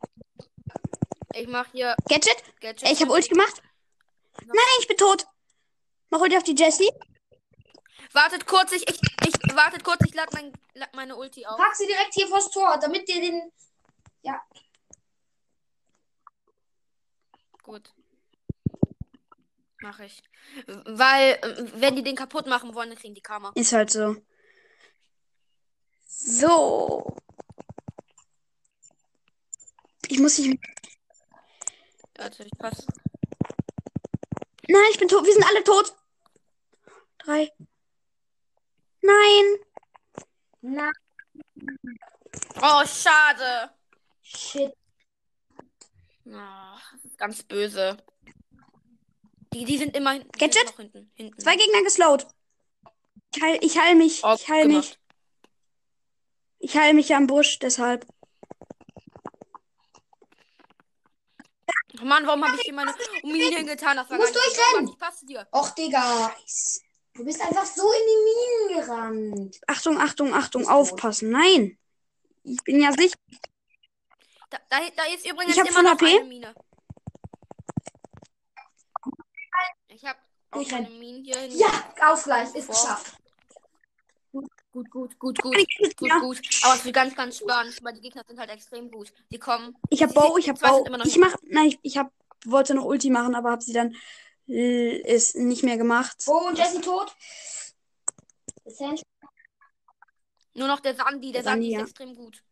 Ich 1.34 1.48
mach 1.48 1.66
hier 1.72 1.96
Gadget? 2.08 2.36
Gadget. 2.60 2.84
Ey, 2.84 2.92
ich 2.92 3.00
habe 3.00 3.12
Ulti 3.12 3.28
gemacht. 3.28 3.62
Nein, 4.44 4.78
ich 4.80 4.86
bin 4.86 4.96
tot. 4.96 5.26
Mach 6.10 6.20
Ulti 6.20 6.36
auf 6.36 6.42
die 6.42 6.54
Jessie. 6.54 6.90
Wartet 8.12 8.46
kurz, 8.46 8.70
ich, 8.72 8.88
ich, 8.88 9.00
ich 9.26 9.56
wartet 9.56 9.82
kurz, 9.82 9.98
ich 10.06 10.14
lade 10.14 10.30
mein, 10.32 10.52
lad 10.74 10.94
meine 10.94 11.16
Ulti 11.16 11.44
auf. 11.46 11.56
Pack 11.56 11.74
sie 11.74 11.86
direkt 11.86 12.14
hier 12.14 12.28
vors 12.28 12.48
Tor, 12.50 12.78
damit 12.80 13.08
dir 13.08 13.20
den. 13.20 13.50
Gut. 17.64 17.92
Mach 19.80 19.98
ich. 20.00 20.22
Weil, 20.66 21.32
äh, 21.42 21.72
wenn 21.80 21.96
die 21.96 22.02
den 22.04 22.14
kaputt 22.14 22.46
machen 22.46 22.74
wollen, 22.74 22.90
dann 22.90 22.98
kriegen 22.98 23.14
die 23.14 23.20
Karma. 23.20 23.50
Ist 23.54 23.72
halt 23.72 23.90
so. 23.90 24.16
So. 26.06 27.16
Ich 30.08 30.18
muss 30.20 30.38
nicht. 30.38 30.60
Warte, 32.16 32.44
ich 32.44 32.52
pass. 32.58 32.86
Nein, 34.68 34.84
ich 34.92 34.98
bin 34.98 35.08
tot. 35.08 35.24
Wir 35.24 35.32
sind 35.32 35.44
alle 35.46 35.64
tot. 35.64 35.96
Drei. 37.18 37.50
Nein. 39.00 39.56
Na, 40.60 40.92
Oh, 42.62 42.86
schade. 42.86 43.70
shit. 44.22 44.72
Ach, 46.32 46.94
ganz 47.24 47.42
böse. 47.44 47.96
Die, 49.54 49.64
die 49.64 49.78
sind 49.78 49.96
immer 49.96 50.18
Gadget? 50.18 50.68
sind 50.68 50.76
hinten, 50.76 51.10
hinten. 51.14 51.40
Zwei 51.40 51.56
Gegner 51.56 51.82
geslowt. 51.82 52.26
Ich 53.34 53.42
heil, 53.42 53.58
ich 53.62 53.78
heil 53.78 53.94
mich. 53.94 54.22
Oh, 54.22 54.34
ich 54.34 54.46
heil 54.48 54.68
gemacht. 54.68 54.98
mich. 54.98 54.98
Ich 56.58 56.76
heil 56.76 56.92
mich 56.92 57.14
am 57.14 57.26
Busch, 57.26 57.58
deshalb. 57.60 58.06
Oh 62.00 62.04
Mann, 62.04 62.26
warum 62.26 62.44
habe 62.44 62.56
ich 62.56 62.62
hier 62.62 62.74
meine 62.74 62.94
Mine 63.22 63.64
getan? 63.64 63.96
Das 63.96 64.10
war 64.10 64.18
Du 64.18 64.22
musst 64.22 64.34
durchrennen. 64.34 64.88
Ich 64.92 64.98
passe 64.98 65.24
dir. 65.24 65.48
Och, 65.50 65.70
Digga. 65.70 66.34
Du 67.14 67.24
bist 67.24 67.40
einfach 67.40 67.64
so 67.64 67.90
in 67.90 68.02
die 68.10 68.20
Minen 68.26 68.86
gerannt. 68.86 69.60
Achtung, 69.66 69.98
Achtung, 69.98 70.34
Achtung, 70.34 70.68
aufpassen. 70.68 71.30
Nein. 71.30 71.78
Ich 72.42 72.62
bin 72.64 72.82
ja 72.82 72.92
sicher. 72.92 73.16
Da, 74.50 74.58
da, 74.68 74.78
da 74.94 75.04
ist 75.14 75.26
übrigens 75.26 75.56
Ich 75.56 75.70
immer 75.70 75.82
noch 75.82 75.92
HP. 75.92 76.18
eine 76.18 76.24
Mine. 76.24 76.54
Ich 79.94 80.04
habe 80.04 80.18
auch 80.50 80.72
eine 80.72 80.86
hin. 80.88 81.24
Ja, 81.24 82.12
Ausgleich 82.12 82.54
ist 82.54 82.68
geschafft. 82.68 83.16
Gut, 84.32 84.48
gut, 84.72 84.90
gut, 85.18 85.18
gut. 85.18 85.38
Gut, 85.42 85.56
Ja. 86.00 86.18
gut. 86.18 86.40
Aber 86.64 86.74
es 86.74 86.84
wird 86.84 86.94
ganz, 86.94 87.14
ganz 87.14 87.38
spannend, 87.38 87.78
weil 87.82 87.94
die 87.94 88.00
Gegner 88.00 88.24
sind 88.26 88.38
halt 88.38 88.50
extrem 88.50 88.90
gut. 88.90 89.12
Die 89.30 89.38
kommen. 89.38 89.76
Ich 89.90 90.02
hab 90.02 90.12
Bow, 90.12 90.36
ich 90.36 90.48
hab 90.48 90.58
Bow. 90.58 90.84
immer 90.86 90.98
noch 90.98 91.06
Ich 91.06 91.16
mach, 91.18 91.34
nein, 91.44 91.68
ich, 91.68 91.78
ich 91.82 91.96
hab, 91.96 92.12
wollte 92.44 92.74
noch 92.74 92.84
Ulti 92.84 93.10
machen, 93.10 93.34
aber 93.34 93.52
hab 93.52 93.62
sie 93.62 93.72
dann 93.72 93.94
äh, 94.48 94.96
ist 95.14 95.36
nicht 95.36 95.62
mehr 95.62 95.76
gemacht. 95.76 96.24
Bo 96.26 96.48
und 96.48 96.58
Jesse 96.58 96.80
tot. 96.80 97.14
Nur 100.54 100.68
noch 100.68 100.80
der 100.80 100.94
Sandy. 100.94 101.32
Der 101.32 101.42
Der 101.42 101.52
Sandy, 101.52 101.70
Sandy 101.70 101.74
ist 101.74 101.78
ja. 101.78 101.80
extrem 101.82 102.14
gut. 102.16 102.42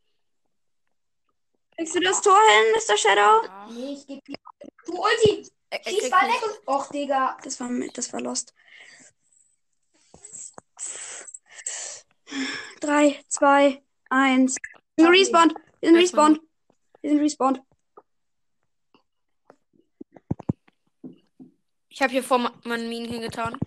Kriegst 1.77 1.95
du 1.95 2.01
das 2.01 2.21
Tor 2.21 2.39
hin, 2.39 2.75
Mr. 2.77 2.97
Shadow? 2.97 3.45
Ja. 3.45 3.69
Nee, 3.73 3.93
ich 3.95 4.07
geb 4.07 4.25
dir. 4.25 4.37
Du 4.87 5.03
Ulti. 5.03 5.51
Er 5.73 5.83
Schieß 5.91 6.11
Ball 6.11 6.27
nicht- 6.29 6.43
weg 6.43 6.49
und. 6.67 6.69
Och, 6.69 6.91
Digga. 6.91 7.39
Das 7.43 7.59
war, 7.59 7.71
das 7.95 8.13
war 8.13 8.21
lost. 8.21 8.55
Drei, 12.81 13.23
zwei, 13.29 13.83
eins. 14.11 14.57
Wir 14.97 15.07
sind 15.07 15.15
respawned. 15.15 15.55
Wir 15.81 15.89
sind 15.91 15.99
respawned. 15.99 16.41
Wir 17.01 17.11
sind 17.11 17.21
respawned. 17.21 17.63
Ich 21.89 22.01
habe 22.03 22.13
hier 22.13 22.23
vor 22.25 22.39
meinen 22.65 22.89
Minen 22.89 23.11
hingetan. 23.11 23.59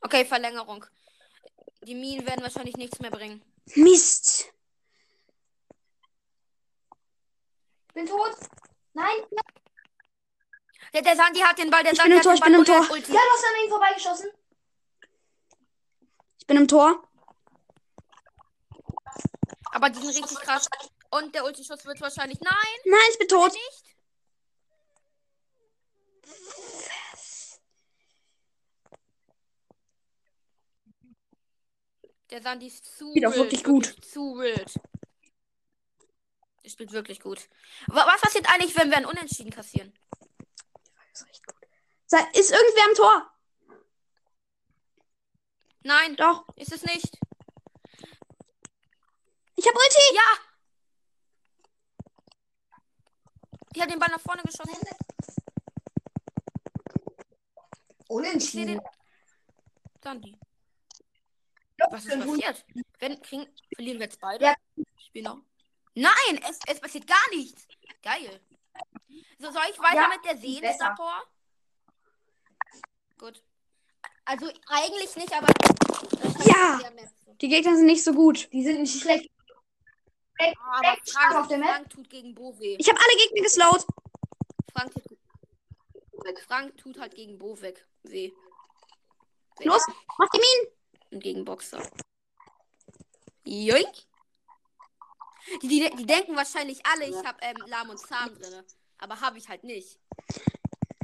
Okay, 0.00 0.24
Verlängerung. 0.24 0.84
Die 1.82 1.94
Minen 1.94 2.26
werden 2.26 2.42
wahrscheinlich 2.42 2.76
nichts 2.76 2.98
mehr 3.00 3.10
bringen. 3.10 3.42
Mist. 3.74 4.52
Ich 7.88 7.94
bin 7.94 8.06
tot. 8.06 8.36
Nein. 8.94 9.22
Der, 10.94 11.02
der 11.02 11.16
Sandy 11.16 11.40
hat 11.40 11.58
den 11.58 11.70
Ball, 11.70 11.82
der 11.82 11.92
Ich 11.92 11.98
Sandy 11.98 12.10
bin 12.14 12.18
im 12.18 12.18
hat 12.18 12.24
Tor, 12.24 12.34
ich 12.34 12.40
bin 12.40 12.54
im 12.54 12.64
Tor. 12.64 12.80
Ja, 12.82 12.88
du 12.98 13.16
hast 13.16 13.44
an 13.44 13.64
ihn 13.64 13.70
vorbeigeschossen. 13.70 14.30
Ich 16.38 16.46
bin 16.46 16.56
im 16.56 16.68
Tor. 16.68 17.02
Aber 19.72 19.90
die 19.90 19.98
sind 19.98 20.08
richtig 20.08 20.38
krass. 20.40 20.68
Und 21.10 21.34
der 21.34 21.44
Ulti-Schuss 21.44 21.84
wird 21.84 22.00
wahrscheinlich. 22.00 22.40
Nein, 22.40 22.54
Nein, 22.84 23.00
ich 23.12 23.18
bin 23.18 23.28
tot. 23.28 23.52
nicht. 23.52 23.96
Der 32.30 32.42
Sandy 32.42 32.66
ist 32.66 32.84
zu 32.84 33.10
Spielt 33.10 33.26
auch 33.26 33.30
wild, 33.32 33.42
wirklich 33.44 33.64
gut. 33.64 33.96
Zu 34.04 34.36
wild. 34.38 34.74
Der 36.64 36.70
spielt 36.70 36.92
wirklich 36.92 37.20
gut. 37.20 37.48
Wa- 37.86 38.06
Was 38.06 38.20
passiert 38.20 38.46
eigentlich, 38.52 38.76
wenn 38.76 38.90
wir 38.90 38.96
einen 38.96 39.06
Unentschieden 39.06 39.50
kassieren? 39.52 39.92
Ist 41.12 41.26
recht 41.26 41.46
gut. 41.46 41.56
Sei- 41.62 41.68
Ist 42.32 42.52
irgendwer 42.52 42.84
am 42.88 42.94
Tor? 42.94 43.32
Nein, 45.82 46.16
Doch. 46.16 46.46
ist 46.56 46.72
es 46.72 46.82
nicht. 46.82 47.18
Ich 49.56 49.66
hab 49.66 49.74
Ulti. 49.74 50.14
Ja! 50.14 50.46
Die 53.74 53.82
hat 53.82 53.90
den 53.90 53.98
Ball 53.98 54.08
nach 54.10 54.20
vorne 54.20 54.42
geschossen. 54.42 54.76
Ich 57.98 58.10
Unentschieden. 58.10 58.78
den. 58.78 58.80
Sandy. 60.02 60.38
Was 61.90 62.06
ist 62.06 62.18
passiert? 62.18 62.64
Wenn, 62.98 63.20
kriegen, 63.20 63.46
verlieren 63.74 63.98
wir 63.98 64.06
jetzt 64.06 64.20
beide? 64.20 64.44
Ja. 64.44 64.54
Spieler. 65.08 65.40
Nein, 65.94 66.40
es, 66.48 66.58
es 66.66 66.80
passiert 66.80 67.06
gar 67.06 67.28
nichts. 67.30 67.66
Geil. 68.02 68.40
So, 69.38 69.50
soll 69.50 69.62
ich 69.70 69.78
weiter 69.78 70.02
Ja, 70.02 70.08
mit 70.08 70.24
der 70.24 70.36
Sehen, 70.38 70.60
besser. 70.60 70.94
Gut. 73.18 73.42
Also 74.24 74.46
eigentlich 74.66 75.16
nicht, 75.16 75.32
aber. 75.32 75.46
Ja. 76.44 76.80
Die 77.40 77.48
Gegner 77.48 77.76
sind 77.76 77.86
nicht 77.86 78.04
so 78.04 78.12
gut. 78.12 78.48
Die 78.52 78.64
sind 78.64 78.80
nicht 78.80 79.00
schlecht. 79.00 79.30
Aber 80.38 80.82
Frank 80.82 81.08
Frank, 81.08 81.34
auf 81.36 81.48
der 81.48 81.58
Map. 81.58 81.68
Frank 81.68 81.90
tut 81.90 82.10
gegen 82.10 82.34
Bo 82.34 82.58
weh. 82.58 82.76
Ich 82.78 82.88
habe 82.88 82.98
alle 82.98 83.16
Gegner 83.18 83.42
geslowt. 83.42 83.86
Frank 84.72 84.92
tut, 84.92 85.18
Frank 86.46 86.76
tut 86.76 86.98
halt 86.98 87.14
gegen 87.14 87.38
Bo 87.38 87.60
weg. 87.60 87.86
Weh. 88.02 88.32
Los, 89.60 89.82
mach 90.18 90.28
die 90.30 90.38
Minen. 90.38 90.76
Und 91.10 91.20
gegen 91.22 91.44
Boxer. 91.44 91.88
Joink. 93.44 93.94
Die, 95.62 95.68
die, 95.68 95.90
die 95.96 96.06
denken 96.06 96.34
wahrscheinlich 96.34 96.84
alle, 96.84 97.06
ich 97.06 97.24
habe 97.24 97.38
ähm, 97.40 97.56
Lahm 97.66 97.88
und 97.90 97.98
Zahn 97.98 98.34
drin. 98.34 98.64
Aber 98.98 99.20
habe 99.20 99.38
ich 99.38 99.48
halt 99.48 99.62
nicht. 99.62 99.98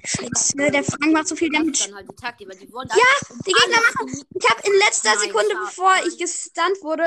Scheiße, 0.05 0.57
der 0.57 0.83
Frank 0.83 1.12
macht 1.12 1.29
so 1.29 1.37
viel 1.37 1.51
Damage. 1.51 1.95
halt 1.95 2.11
die 2.11 2.17
Taktik, 2.17 2.51
die 2.51 2.67
Ja, 2.67 3.12
die 3.47 3.53
Gegner 3.53 3.81
machen. 3.81 4.27
Ich 4.35 4.51
habe 4.51 4.62
in 4.65 4.79
letzter 4.79 5.17
Sekunde, 5.19 5.55
bevor 5.55 5.95
ich 6.07 6.19
gestunt 6.19 6.83
wurde, 6.83 7.05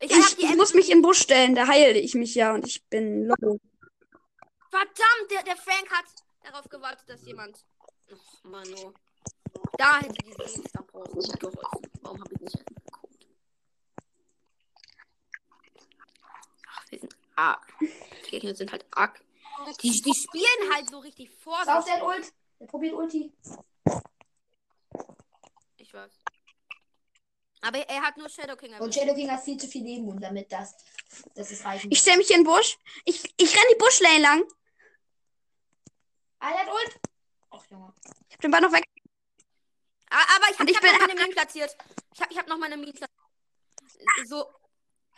Ich, 0.00 0.38
ich, 0.38 0.56
muss 0.56 0.74
mich 0.74 0.90
im 0.90 1.02
Busch 1.02 1.22
stellen. 1.22 1.54
Da 1.54 1.66
heile 1.66 1.98
ich 1.98 2.14
mich 2.14 2.34
ja 2.34 2.54
und 2.54 2.66
ich 2.66 2.84
bin 2.88 3.26
low. 3.26 3.58
Verdammt, 4.70 5.30
der, 5.30 5.42
der 5.42 5.56
Frank 5.56 5.90
hat 5.90 6.04
darauf 6.42 6.68
gewartet, 6.68 7.08
dass 7.08 7.24
jemand. 7.24 7.64
Ach, 8.12 8.44
Mano. 8.44 8.92
Da 9.78 10.00
hätte 10.00 10.14
die 10.14 10.32
Sehenstar 10.32 10.84
gut 10.92 11.40
geholfen. 11.40 11.90
Warum 12.02 12.20
habe 12.20 12.34
ich 12.34 12.40
nicht 12.40 12.66
geguckt? 12.66 13.26
Ach, 16.68 16.84
wir 16.90 16.98
sind. 17.00 17.16
Ah. 17.36 17.56
Die 17.80 18.30
Gegner 18.30 18.54
sind 18.54 18.70
halt 18.72 18.84
arg. 18.90 19.20
Die, 19.82 20.00
die 20.02 20.14
spielen 20.14 20.72
halt 20.74 20.90
so 20.90 20.98
richtig 20.98 21.30
Pass 21.44 21.68
auf, 21.68 21.84
der. 21.84 22.04
Ult. 22.04 22.32
Der 22.60 22.66
probiert 22.66 22.94
Ulti. 22.94 23.32
Ich 25.76 25.92
weiß. 25.92 26.12
Aber 27.62 27.78
er 27.78 28.02
hat 28.02 28.16
nur 28.16 28.28
Shadow 28.28 28.56
King 28.56 28.74
Und. 28.78 28.94
Shadow 28.94 29.14
King 29.14 29.30
hat 29.30 29.42
viel 29.42 29.56
zu 29.56 29.66
viel 29.66 29.82
Leben 29.82 30.06
und 30.08 30.20
damit 30.20 30.52
das, 30.52 30.76
das 31.34 31.50
ist 31.50 31.64
reichen. 31.64 31.90
Ich 31.90 31.98
stelle 32.00 32.18
mich 32.18 32.30
in 32.30 32.38
den 32.38 32.44
Busch. 32.44 32.76
Ich, 33.04 33.22
ich 33.38 33.54
renne 33.56 33.66
die 33.72 33.78
Buschlane 33.78 34.18
lang. 34.20 34.44
Ah, 36.40 36.50
der 36.50 36.60
hat 36.60 36.68
Ult. 36.68 37.00
Ach, 37.50 37.64
Junge. 37.70 37.94
Ich 38.28 38.34
hab 38.34 38.40
den 38.42 38.50
Ball 38.50 38.60
noch 38.60 38.72
weg. 38.72 38.84
Ah, 40.10 40.24
aber 40.36 40.44
ich 40.50 40.60
Und 40.60 40.60
habe 40.60 40.70
ich 40.70 40.76
hab 40.76 40.82
bin- 40.82 40.92
noch 40.92 41.00
meine 41.00 41.14
Minen 41.14 41.32
platziert. 41.32 41.76
Ich 42.14 42.20
habe 42.20 42.32
ich 42.32 42.38
hab 42.38 42.46
noch 42.48 42.58
meine 42.58 42.76
Minen 42.76 42.92
platziert. 42.94 43.18
So. 44.26 44.46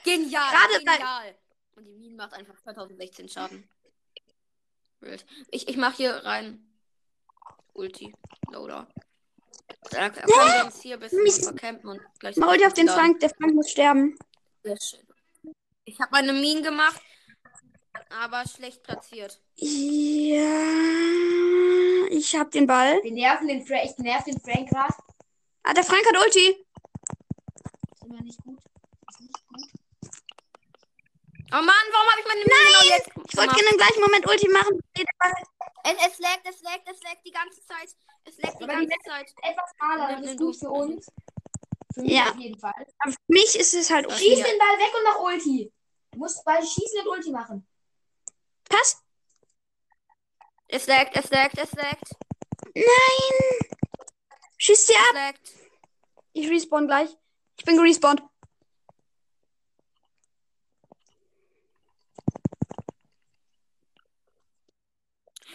Genial. 0.05 0.51
Gerade 0.53 0.85
bei- 0.85 0.97
genial. 0.97 1.39
Und 1.75 1.85
die 1.85 1.93
Minen 1.95 2.17
macht 2.17 2.33
einfach 2.33 2.55
2016 2.63 3.29
Schaden. 3.29 3.69
Wild. 5.01 5.25
Ich, 5.51 5.69
ich 5.69 5.77
mache 5.77 5.97
hier 5.97 6.13
rein. 6.25 6.67
Ulti. 7.75 8.15
Loader. 8.51 8.89
Da, 9.91 10.09
da 10.09 10.11
können 10.11 10.29
wir 10.29 10.65
uns 10.67 10.81
hier 10.81 10.95
ein 10.97 11.01
bisschen 11.01 11.45
vercampen 11.45 11.91
und 11.91 12.01
gleich. 12.19 12.37
Mach 12.37 12.49
Ulti 12.49 12.67
auf 12.67 12.75
den. 12.75 12.89
Frank. 12.89 13.21
Der 13.21 13.31
Frank 13.31 13.55
muss 13.55 13.71
sterben. 13.71 14.19
Sehr 14.63 14.77
schön. 14.81 15.07
Ich 15.85 16.01
habe 16.01 16.11
meine 16.13 16.33
Minen 16.33 16.63
gemacht, 16.63 17.01
aber 18.11 18.45
schlecht 18.49 18.83
platziert. 18.83 19.41
Ja. 19.57 20.51
Ich 22.11 22.35
hab 22.35 22.51
den 22.51 22.67
Ball. 22.67 23.01
Wir 23.03 23.13
nerven 23.13 23.49
den 23.49 23.65
Frank. 23.67 23.85
Ich 23.85 23.99
nerv 23.99 24.25
den 24.25 24.41
Frank 24.41 24.69
gerade. 24.69 24.95
Ah, 25.63 25.75
der 25.75 25.85
Frank 25.85 26.05
hat 26.07 26.17
Ulti. 26.25 26.65
Ist 27.95 28.05
immer 28.05 28.23
nicht 28.23 28.43
gut. 28.43 28.59
Ist 29.11 29.21
nicht 29.21 29.47
gut. 29.49 29.63
Oh 31.53 31.63
Mann, 31.63 31.85
warum 31.93 32.09
habe 32.11 32.21
ich 32.21 32.27
meine 32.27 32.41
Minen 32.41 32.67
genau 32.67 32.97
jetzt 32.97 33.09
Ich 33.29 33.37
wollte 33.37 33.55
gerne 33.55 33.71
im 33.71 33.77
gleichen 33.79 34.01
Moment 34.01 34.29
Ulti 34.29 34.49
machen. 34.49 34.81
Ball- 35.19 35.33
Es, 35.85 36.13
es 36.13 36.19
laggt, 36.19 36.47
es 36.49 36.61
laggt, 36.63 36.89
es 36.91 37.01
laggt 37.03 37.25
die 37.25 37.31
ganze 37.31 37.65
Zeit. 37.65 37.89
Es 38.25 38.37
laggt 38.39 38.61
die 38.61 38.67
ganze 38.67 38.99
Zeit. 39.07 39.33
Etwas 39.43 39.71
schmaler, 39.79 40.07
Nimm- 40.09 40.17
das 40.17 40.21
ist 40.21 40.27
nimm 40.27 40.47
gut 40.47 40.55
du. 40.55 40.59
für 40.59 40.71
uns. 40.71 41.07
Für 41.95 42.03
mich 42.03 42.13
Ja. 42.13 42.31
auf 42.31 42.37
jeden 42.37 42.59
Fall. 42.59 42.87
Aber 42.99 43.13
für 43.13 43.19
mich 43.29 43.55
ist 43.55 43.75
es 43.75 43.91
halt 43.91 44.07
okay. 44.07 44.17
Schieß 44.17 44.43
den 44.43 44.59
Ball 44.59 44.79
weg 44.79 44.93
und 44.97 45.05
mach 45.05 45.19
Ulti. 45.21 45.73
Du 46.11 46.19
musst 46.19 46.45
beide 46.45 46.67
schießen 46.67 47.01
und 47.03 47.09
Ulti 47.09 47.31
machen. 47.31 47.67
Pass. 48.69 49.01
Es 50.69 50.87
laggt, 50.89 51.17
es 51.17 51.31
laggt, 51.31 51.57
es 51.59 51.73
laggt. 51.73 52.11
Nein. 52.75 53.71
Schieß 54.59 54.87
sie 54.89 54.93
Es 54.95 54.99
ab. 54.99 55.15
laggt. 55.15 55.53
Ich 56.33 56.51
respawn 56.51 56.87
gleich. 56.89 57.17
Ich 57.57 57.65
bin 57.65 57.77
gerespawnt. 57.77 58.23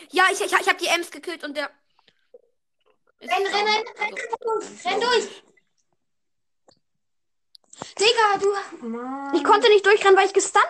Ja, 0.10 0.26
ich, 0.32 0.42
ich, 0.42 0.52
ich 0.52 0.68
habe 0.68 0.78
die 0.78 0.88
Ems 0.88 1.12
gekillt 1.12 1.44
und 1.44 1.56
der. 1.56 1.70
Renn, 3.22 3.30
renn, 3.30 3.68
renn, 3.68 3.86
renn, 4.00 4.16
Also, 4.48 4.90
renn 4.90 5.00
durch. 5.02 5.44
Digga, 8.00 8.38
du. 8.40 8.88
Mann. 8.88 9.36
Ich 9.36 9.44
konnte 9.44 9.70
nicht 9.70 9.86
durchrennen, 9.86 10.18
weil 10.18 10.28
ich 10.28 10.34
gestunt 10.34 10.66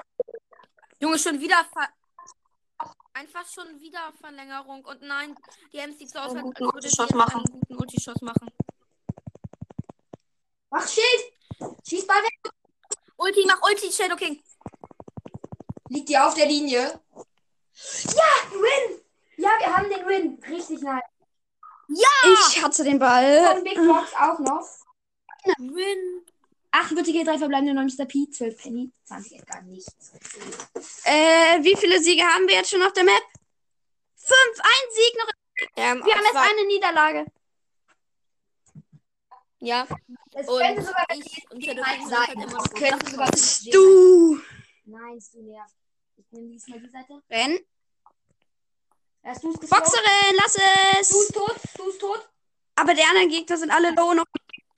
Junge, 1.00 1.17
schon 1.17 1.39
wieder. 1.39 1.65
Ver 1.74 1.89
Einfach 3.13 3.46
schon 3.46 3.80
wieder 3.80 4.13
Verlängerung. 4.20 4.86
Und 4.86 5.02
nein, 5.02 5.36
die 5.74 5.78
Ems 5.78 6.00
sieht 6.00 6.10
so 6.10 6.20
aus, 6.20 6.34
als 6.34 6.41
guten 6.41 6.65
würde 6.65 7.15
machen. 7.15 7.44
einen 7.46 7.60
guten 7.60 7.76
Ulti-Schuss 7.76 8.22
machen. 8.22 8.48
Mach 10.70 10.88
Schild. 10.88 11.34
Schieß 11.88 12.08
Ball 12.08 12.24
weg. 12.24 12.52
Ulti, 13.17 13.44
mach 13.46 13.62
Ulti, 13.62 13.91
Shadow 13.91 14.15
King. 14.15 14.41
Liegt 15.89 16.10
die 16.10 16.17
auf 16.17 16.34
der 16.34 16.46
Linie? 16.48 17.02
Ja, 18.06 18.52
Win. 18.52 19.01
Ja, 19.41 19.49
wir 19.60 19.75
haben 19.75 19.89
den 19.89 20.08
Win. 20.08 20.43
Richtig 20.47 20.82
nice. 20.82 21.01
Ich 21.89 22.63
hatte 22.63 22.84
den 22.84 22.99
Ball. 22.99 23.56
Und 23.58 23.63
Big 23.63 23.75
Box 23.75 24.13
auch 24.13 24.39
noch. 24.39 24.67
Win. 25.58 26.25
48 26.73 27.25
3 27.25 27.38
verbleibende 27.38 27.73
9 27.73 27.86
Mr. 27.88 28.06
P, 28.06 28.30
12 28.30 28.58
Penny, 28.58 28.91
20 29.04 29.39
Edgar, 29.39 29.62
nichts. 29.63 30.13
Äh, 31.04 31.62
wie 31.63 31.75
viele 31.75 31.99
Siege 32.01 32.23
haben 32.23 32.47
wir 32.47 32.56
jetzt 32.56 32.69
schon 32.69 32.82
auf 32.82 32.93
der 32.93 33.04
Map? 33.04 33.21
Fünf. 34.15 34.60
Ein 34.60 34.93
Sieg 34.93 35.17
noch. 35.17 35.30
Ähm, 35.75 36.01
Wir 36.06 36.15
haben 36.15 36.23
jetzt 36.23 36.36
eine 36.51 36.67
Niederlage. 36.67 37.25
Ja, 39.60 39.86
Es 40.34 40.47
und 40.47 40.60
könnte 40.62 40.82
sogar 40.82 41.06
ich 41.13 41.51
und 41.51 41.65
Nein, 41.65 42.08
sein. 42.08 42.49
noch. 42.49 42.73
könnte 42.73 43.12
sogar 43.12 43.30
Du. 43.71 44.39
Nein, 44.86 45.19
du 45.34 45.41
nervt. 45.43 45.75
Ich 46.17 46.32
nehme 46.32 46.47
diesmal 46.51 46.80
die 46.80 46.89
Seite. 46.89 47.21
Renn. 47.30 47.60
Hast 49.23 49.43
du 49.43 49.51
es 49.51 49.60
geslowt? 49.60 49.79
Boxerin, 49.79 50.36
lass 50.36 50.53
Du 50.53 50.62
es. 50.99 51.12
ist 51.12 51.34
tot, 51.34 51.55
du 51.77 51.89
ist 51.89 51.99
tot. 51.99 52.29
Aber 52.75 52.93
die 52.93 53.03
anderen 53.03 53.29
Gegner 53.29 53.57
sind 53.57 53.71
alle 53.71 53.91
low 53.91 54.13
noch. 54.13 54.25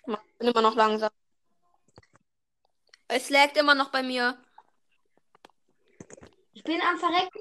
Ich 0.06 0.16
bin 0.38 0.48
immer 0.50 0.62
noch 0.62 0.76
langsam. 0.76 1.12
Es 3.08 3.30
laggt 3.30 3.56
immer 3.58 3.76
noch 3.76 3.90
bei 3.92 4.04
mir. 4.04 4.38
Ich 6.54 6.64
bin 6.64 6.82
am 6.82 6.98
Verrecken. 6.98 7.40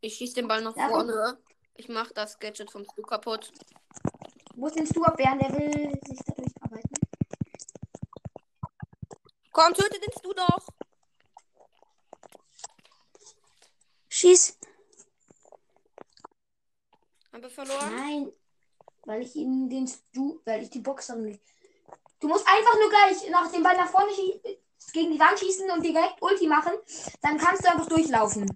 Ich 0.00 0.14
schieß 0.16 0.34
den 0.34 0.48
Ball 0.48 0.62
nach 0.62 0.76
Ja, 0.76 0.88
vorne. 0.88 1.38
Ich 1.74 1.88
mach 1.88 2.10
das 2.12 2.38
Gadget 2.38 2.70
vom 2.70 2.84
Stu 2.84 3.02
kaputt. 3.02 3.52
Muss 4.54 4.72
den 4.72 4.86
Stu 4.86 5.02
abwehren, 5.04 5.38
der 5.38 5.52
will 5.52 6.00
sich 6.06 6.18
da 6.26 6.34
durcharbeiten. 6.34 6.94
Komm, 9.52 9.74
töte 9.74 9.98
den 10.00 10.12
Stu 10.18 10.32
doch. 10.32 10.66
Schieß. 14.08 14.58
Haben 17.32 17.42
wir 17.42 17.50
verloren? 17.50 17.96
Nein, 17.96 18.32
weil 19.04 19.22
ich 19.22 19.34
ihn 19.34 19.68
den 19.70 19.86
Stu, 19.86 20.40
weil 20.44 20.62
ich 20.62 20.70
die 20.70 20.80
Boxerin 20.80 21.22
nicht. 21.22 21.40
Du 22.20 22.28
musst 22.28 22.46
einfach 22.46 22.74
nur 22.78 22.90
gleich 22.90 23.30
nach 23.30 23.50
dem 23.50 23.62
Ball 23.62 23.76
nach 23.76 23.88
vorne 23.88 24.12
gegen 24.92 25.12
die 25.12 25.18
Wand 25.18 25.38
schießen 25.38 25.70
und 25.70 25.82
direkt 25.82 26.20
Ulti 26.20 26.46
machen. 26.46 26.72
Dann 27.22 27.38
kannst 27.38 27.64
du 27.64 27.70
einfach 27.70 27.88
durchlaufen. 27.88 28.46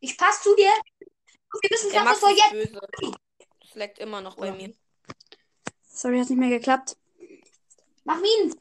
Ich 0.00 0.16
passe 0.16 0.42
zu 0.42 0.56
dir. 0.56 0.72
Wir 0.98 1.70
müssen 1.70 1.90
knapp 1.90 2.06
das 2.06 2.20
jetzt. 2.36 2.50
böse. 2.50 2.80
Es 3.62 3.74
laggt 3.74 3.98
immer 3.98 4.20
noch 4.20 4.36
bei 4.36 4.52
mir. 4.52 4.74
Sorry, 5.82 6.18
hat 6.20 6.30
nicht 6.30 6.38
mehr 6.38 6.50
geklappt. 6.50 6.96
Mach 8.04 8.20
Minen. 8.20 8.56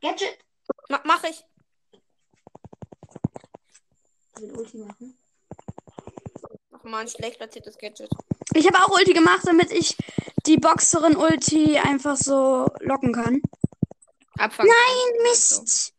Gadget. 0.00 0.38
Ma 0.88 1.00
mach 1.04 1.24
ich. 1.24 1.44
Ich 4.34 4.42
will 4.42 4.52
Ulti 4.52 4.78
machen. 4.78 5.21
Mal 6.84 7.00
ein 7.00 7.08
schlecht 7.08 7.38
platziertes 7.38 7.78
Gadget. 7.78 8.10
Ich 8.54 8.66
habe 8.66 8.78
auch 8.78 8.88
Ulti 8.88 9.12
gemacht, 9.12 9.42
damit 9.44 9.70
ich 9.70 9.96
die 10.46 10.56
Boxerin 10.56 11.16
Ulti 11.16 11.78
einfach 11.78 12.16
so 12.16 12.66
locken 12.80 13.12
kann. 13.12 13.40
Abfangen. 14.38 14.72
Nein, 14.72 15.22
Mist. 15.22 15.94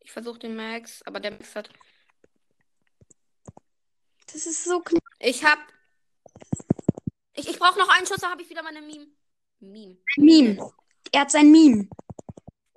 Ich 0.00 0.12
versuche 0.12 0.38
den 0.38 0.56
Max, 0.56 1.02
aber 1.04 1.20
der 1.20 1.32
Max 1.32 1.54
hat. 1.54 1.70
Das 4.32 4.46
ist 4.46 4.64
so 4.64 4.80
knapp. 4.80 5.02
Ich 5.18 5.44
hab. 5.44 5.58
Ich, 7.34 7.48
ich 7.48 7.58
brauche 7.58 7.78
noch 7.78 7.88
einen 7.88 8.06
Schuss, 8.06 8.20
da 8.20 8.30
habe 8.30 8.42
ich 8.42 8.50
wieder 8.50 8.62
meine 8.62 8.80
Meme. 8.80 9.06
Meme. 9.60 9.98
Meme. 10.16 10.72
Er 11.12 11.20
hat 11.22 11.30
sein 11.30 11.50
Meme. 11.50 11.88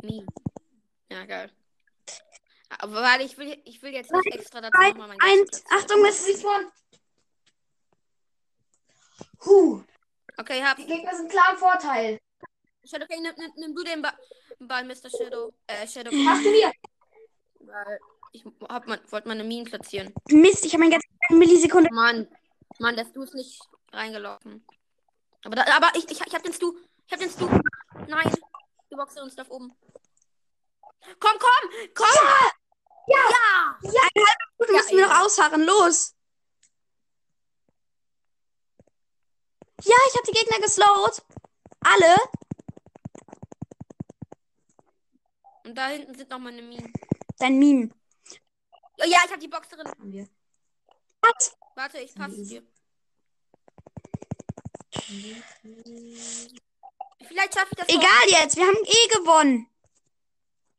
Meme. 0.02 0.28
Ja, 1.10 1.26
geil. 1.26 1.52
Aber 2.80 3.02
weil 3.02 3.22
ich 3.22 3.38
will, 3.38 3.62
ich 3.66 3.82
will 3.82 3.94
jetzt 3.94 4.12
nicht 4.12 4.36
extra 4.36 4.62
dazu 4.62 4.78
nochmal 4.78 5.08
mein 5.10 5.18
platzieren. 5.20 5.64
Achtung, 5.70 6.02
Mist. 6.02 6.28
Respawn. 6.28 6.72
Huh. 9.46 9.84
Okay, 10.38 10.64
hab. 10.64 10.78
Die 10.78 10.86
Gegner 10.86 11.16
sind 11.16 11.30
klar 11.30 11.52
im 11.52 11.58
Vorteil. 11.58 12.20
Shadow 12.84 13.06
King, 13.08 13.22
nimm, 13.22 13.34
nimm, 13.38 13.52
nimm 13.56 13.76
du 13.76 13.84
den 13.84 14.02
ba 14.02 14.14
Ball, 14.60 14.84
Mr. 14.86 15.10
Shadow. 15.10 15.54
Äh, 15.68 15.88
Shadow 15.88 16.12
Hast 16.12 16.46
du 16.46 16.52
mir? 16.52 16.72
Weil 17.60 18.00
ich 18.32 18.46
hab 18.70 18.88
wollte 18.88 19.28
meine 19.28 19.44
Minen 19.44 19.66
platzieren. 19.66 20.14
Mist, 20.30 20.66
ich 20.66 20.74
habe 20.74 20.84
mein 20.84 20.92
ganzes 20.92 21.10
Millisekunde. 21.30 21.90
Mann, 21.94 22.28
Mann, 22.80 22.96
der 22.96 23.06
Stu 23.06 23.24
ist 23.24 23.34
nicht 23.34 23.60
reingelaufen. 23.92 24.66
Aber, 25.44 25.56
da, 25.56 25.64
aber 25.76 25.92
ich, 25.96 26.10
ich, 26.10 26.20
ich 26.26 26.34
hab 26.34 26.44
den 26.44 26.54
Stu. 26.54 26.78
Ich 27.06 27.14
hab 27.14 27.20
den 27.20 27.30
Stu. 27.30 27.48
Nein, 28.08 28.34
die 28.92 28.96
Boxerin 28.96 29.28
ist 29.28 29.38
da 29.38 29.46
oben. 29.50 29.74
Komm, 31.20 31.38
komm, 31.40 31.70
komm! 31.94 32.08
Ja! 33.08 33.78
Ja! 33.82 34.10
Du 34.58 34.74
musst 34.74 34.92
mir 34.92 35.08
noch 35.08 35.20
ausharren. 35.22 35.64
Los. 35.64 36.16
Ja, 39.84 39.96
ich 40.08 40.16
habe 40.16 40.26
die 40.28 40.32
Gegner 40.32 40.60
geslowt. 40.60 41.24
Alle. 41.82 42.16
Und 45.64 45.76
da 45.76 45.88
hinten 45.90 46.16
sind 46.16 46.30
noch 46.30 46.40
meine 46.40 46.62
Minen. 46.62 46.92
Dein 47.38 47.60
Meme. 47.60 47.90
Ja, 48.98 49.06
ja, 49.06 49.20
ich 49.26 49.32
hab 49.32 49.40
die 49.40 49.48
Boxerin. 49.48 49.88
Haben 49.88 50.12
wir. 50.12 50.28
Was? 51.22 51.56
Warte, 51.76 52.00
ich 52.00 52.16
passe 52.16 52.44
dir. 52.44 52.64
Vielleicht 57.28 57.54
schaffe 57.54 57.68
ich 57.72 57.78
das 57.78 57.88
noch. 57.88 57.96
Egal 57.96 58.42
jetzt, 58.42 58.56
wir 58.56 58.66
haben 58.66 58.84
eh 58.84 59.08
gewonnen. 59.18 59.75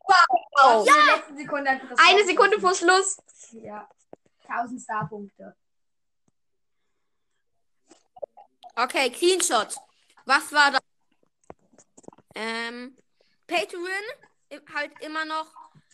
Wow. 0.07 0.87
Ja. 0.87 1.37
Sekunde 1.37 1.71
Eine 1.97 2.25
Sekunde 2.25 2.61
vor 2.61 2.75
Schluss. 2.75 3.19
Ja. 3.53 3.89
1000 4.49 4.81
Starpunkte. 4.83 5.57
Okay, 8.77 9.11
Clean 9.11 9.41
Shot. 9.41 9.75
Was 10.25 10.53
war 10.53 10.73
das? 10.73 10.81
Ähm, 12.35 12.97
Pay 13.47 13.67
to 13.67 13.79
Win, 13.79 14.59
i- 14.59 14.75
halt 14.75 14.93
immer 15.01 15.25
noch 15.25 15.47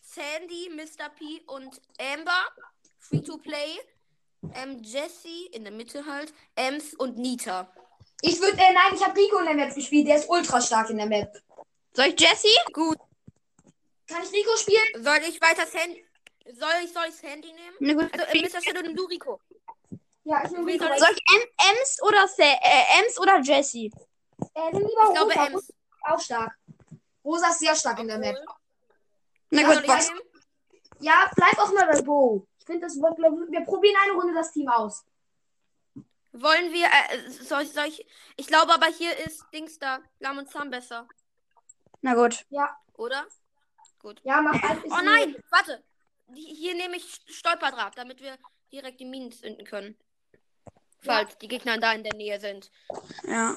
Sandy, 0.02 0.68
Mr. 0.74 1.08
P 1.10 1.42
und 1.46 1.80
Amber. 2.00 2.44
Free 2.98 3.20
to 3.22 3.38
Play. 3.38 3.78
Ähm, 4.54 4.82
Jesse 4.82 5.46
in 5.52 5.62
der 5.64 5.72
Mitte 5.72 6.04
halt. 6.04 6.32
Ems 6.56 6.94
und 6.94 7.16
Nita. 7.18 7.72
Ich 8.22 8.40
würde, 8.40 8.58
äh, 8.58 8.72
nein, 8.72 8.94
ich 8.94 9.04
habe 9.04 9.16
Rico 9.18 9.38
in 9.38 9.46
der 9.46 9.54
Map 9.54 9.74
gespielt. 9.74 10.08
Der 10.08 10.16
ist 10.16 10.28
ultra 10.28 10.60
stark 10.60 10.90
in 10.90 10.96
der 10.98 11.06
Map. 11.06 11.32
Soll 11.94 12.06
ich 12.06 12.20
Jesse? 12.20 12.48
Gut. 12.72 12.98
Kann 14.12 14.22
ich 14.24 14.32
Rico 14.32 14.56
spielen? 14.56 15.04
Soll 15.04 15.18
ich 15.28 15.40
weiter 15.40 15.66
Sandy. 15.66 16.04
Soll 16.52 16.70
ich, 16.84 16.92
soll 16.92 17.04
ich 17.08 17.14
Sandy 17.14 17.52
nehmen? 17.52 17.76
Na 17.80 17.92
gut. 17.94 18.12
Also, 18.12 18.24
äh, 18.26 18.42
Mr. 18.42 18.60
Shadow, 18.62 18.82
nimm 18.82 18.96
du 18.96 19.04
Rico. 19.04 19.40
Ja, 20.24 20.44
ich 20.44 20.50
nehme 20.50 20.66
Rico. 20.66 20.84
soll 20.84 21.14
ich 21.14 21.22
em 21.34 21.42
Ems 21.70 22.02
oder 22.02 22.28
Sa 22.28 22.42
äh, 22.44 23.00
Ems 23.00 23.18
oder 23.18 23.40
Jesse? 23.40 23.78
Äh, 24.54 24.70
nimm 24.72 24.86
lieber 24.86 25.04
Ich 25.08 25.14
glaube. 25.14 25.32
Ems. 25.34 25.52
Rosa 25.54 25.58
ist 25.58 25.72
auch 26.04 26.20
stark. 26.20 26.52
Rosa 27.24 27.48
ist 27.48 27.58
sehr 27.60 27.74
stark 27.76 27.98
in 28.00 28.08
der 28.08 28.18
Map. 28.18 28.36
Na 29.50 29.62
Ja, 29.62 29.68
gut, 29.74 29.86
nehmen? 29.86 30.20
Ja, 31.00 31.30
bleib 31.34 31.58
auch 31.58 31.72
mal 31.72 31.86
bei 31.90 32.00
Bo. 32.02 32.46
Ich 32.58 32.66
finde, 32.66 32.86
das 32.86 32.94
glaub, 32.94 33.18
wir 33.18 33.60
probieren 33.62 33.96
eine 34.04 34.12
Runde 34.12 34.34
das 34.34 34.52
Team 34.52 34.68
aus. 34.68 35.04
Wollen 36.32 36.72
wir, 36.72 36.86
äh, 36.86 37.30
soll, 37.30 37.62
ich- 37.62 37.72
soll 37.72 37.86
ich, 37.86 38.06
ich 38.36 38.46
glaube 38.46 38.72
aber 38.72 38.86
hier 38.86 39.16
ist 39.18 39.44
Dings 39.52 39.78
da, 39.78 40.00
Lam 40.20 40.38
und 40.38 40.50
Sam 40.50 40.70
besser, 40.70 41.06
Na 42.00 42.14
gut. 42.14 42.44
oder? 42.94 43.26
Ja, 44.24 44.40
mach 44.40 44.60
ein 44.62 44.82
Oh 44.84 45.00
nein, 45.02 45.36
warte. 45.50 45.82
Die- 46.28 46.54
Hier 46.54 46.74
nehme 46.74 46.96
ich 46.96 47.20
Stolperdraht, 47.26 47.96
damit 47.98 48.20
wir 48.20 48.36
direkt 48.72 49.00
die 49.00 49.04
Minen 49.04 49.32
zünden 49.32 49.64
können. 49.66 49.96
Falls 51.04 51.36
die 51.38 51.48
Gegner 51.48 51.78
da 51.78 51.92
in 51.92 52.04
der 52.04 52.14
Nähe 52.14 52.38
sind. 52.40 52.70
Ja. 53.24 53.56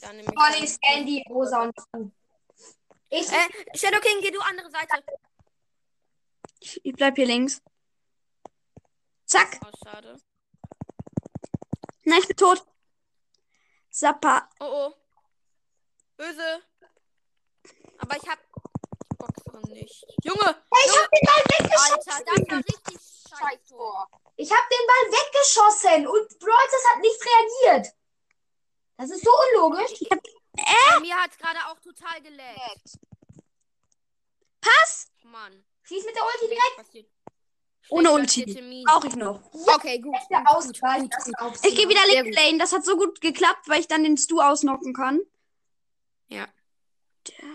Dann 0.00 0.16
nehme 0.16 0.28
ich 0.28 0.34
Bonnie, 0.34 0.58
dann- 0.60 0.66
Sandy, 0.96 1.24
Rosa 1.28 1.62
und 1.62 1.76
du. 1.92 2.12
Ich, 3.10 3.28
Äh, 3.30 3.76
Shadow 3.76 4.00
King, 4.00 4.20
geh 4.20 4.30
du 4.30 4.40
andere 4.40 4.70
Seite. 4.70 5.02
Ich, 6.60 6.84
ich 6.84 6.92
bleib 6.94 7.16
hier 7.16 7.26
links. 7.26 7.60
Zack. 9.24 9.58
Oh, 9.64 9.70
schade. 9.84 10.20
Nein, 12.04 12.18
ich 12.20 12.28
bin 12.28 12.36
tot. 12.36 12.64
Zappa. 13.90 14.48
Oh, 14.60 14.64
oh. 14.88 14.94
Böse. 16.16 16.62
Aber 17.98 18.16
ich 18.16 18.28
hab 18.28 18.38
Boxerin 19.26 19.72
nicht. 19.72 20.06
Junge! 20.22 20.64
ich 20.84 20.96
hab 20.96 21.10
den 21.10 21.26
Ball 21.26 21.42
weggeschossen. 21.58 22.12
Alter, 22.12 22.32
das 22.34 22.48
war 22.48 22.58
richtig 22.58 23.16
scheiß 23.28 23.68
Tor. 23.68 24.08
Ich 24.36 24.50
hab 24.50 24.68
den 24.70 24.86
Ball 24.86 25.18
weggeschossen 25.18 26.06
und 26.06 26.38
Brawlers 26.38 26.84
hat 26.92 27.00
nicht 27.00 27.20
reagiert. 27.24 27.94
Das 28.96 29.10
ist 29.10 29.24
so 29.24 29.30
unlogisch. 29.30 29.92
Bei 30.56 31.00
mir 31.00 31.16
hat's 31.16 31.36
gerade 31.36 31.58
auch 31.66 31.78
total 31.80 32.20
gelaggt. 32.22 32.98
Pass. 34.60 35.08
Mann. 35.24 35.64
Schieß 35.82 36.04
mit 36.04 36.14
der 36.16 36.22
Ulti 36.24 36.48
direkt. 36.48 37.10
Ohne 37.90 38.10
Ulti. 38.10 38.84
Brauche 38.84 39.08
ich 39.08 39.16
noch. 39.16 39.40
Okay, 39.52 39.98
gut. 40.00 40.14
Gut, 40.28 40.80
gut, 40.82 41.38
gut. 41.38 41.64
Ich 41.64 41.76
gehe 41.76 41.88
wieder 41.88 42.04
Link. 42.06 42.34
Lane. 42.34 42.58
Das 42.58 42.72
hat 42.72 42.84
so 42.84 42.96
gut 42.96 43.20
geklappt, 43.20 43.68
weil 43.68 43.80
ich 43.80 43.88
dann 43.88 44.02
den 44.02 44.16
Stu 44.16 44.40
ausnocken 44.40 44.92
kann. 44.92 45.20
Ja. 46.28 46.48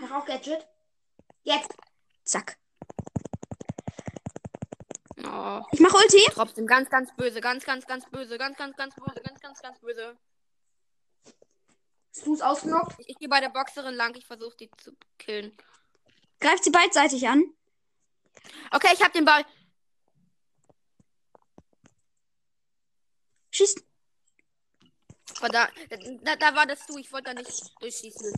Mach 0.00 0.10
auch 0.12 0.26
Gadget. 0.26 0.66
Jetzt. 1.42 1.74
Zack. 2.24 2.56
Oh, 5.24 5.62
Ich 5.72 5.80
mache 5.80 5.96
Ulti. 5.96 6.22
trotzdem 6.32 6.66
ganz, 6.66 6.88
ganz 6.90 7.14
böse. 7.16 7.40
Ganz, 7.40 7.64
ganz, 7.64 7.86
ganz 7.86 8.08
böse. 8.10 8.38
Ganz, 8.38 8.56
ganz, 8.56 8.76
ganz 8.76 8.94
böse. 8.94 9.20
Ganz, 9.22 9.40
ganz, 9.40 9.60
ganz 9.60 9.78
böse. 9.80 10.16
Ist 12.12 12.42
ausgenockt. 12.42 12.96
Ich, 13.00 13.10
ich 13.10 13.18
gehe 13.18 13.28
bei 13.28 13.40
der 13.40 13.48
Boxerin 13.48 13.94
lang. 13.94 14.14
Ich 14.16 14.26
versuche 14.26 14.56
die 14.56 14.70
zu 14.76 14.92
killen. 15.18 15.56
Greift 16.40 16.64
sie 16.64 16.70
beidseitig 16.70 17.26
an. 17.26 17.42
Okay, 18.70 18.88
ich 18.92 19.02
habe 19.02 19.12
den 19.12 19.24
Ball. 19.24 19.44
Schießt. 23.50 23.84
Da, 25.40 25.48
da, 25.48 26.36
da 26.36 26.54
war 26.54 26.66
das 26.66 26.86
du. 26.86 26.98
Ich 26.98 27.12
wollte 27.12 27.34
da 27.34 27.34
nicht 27.34 27.72
durchschießen. 27.80 28.32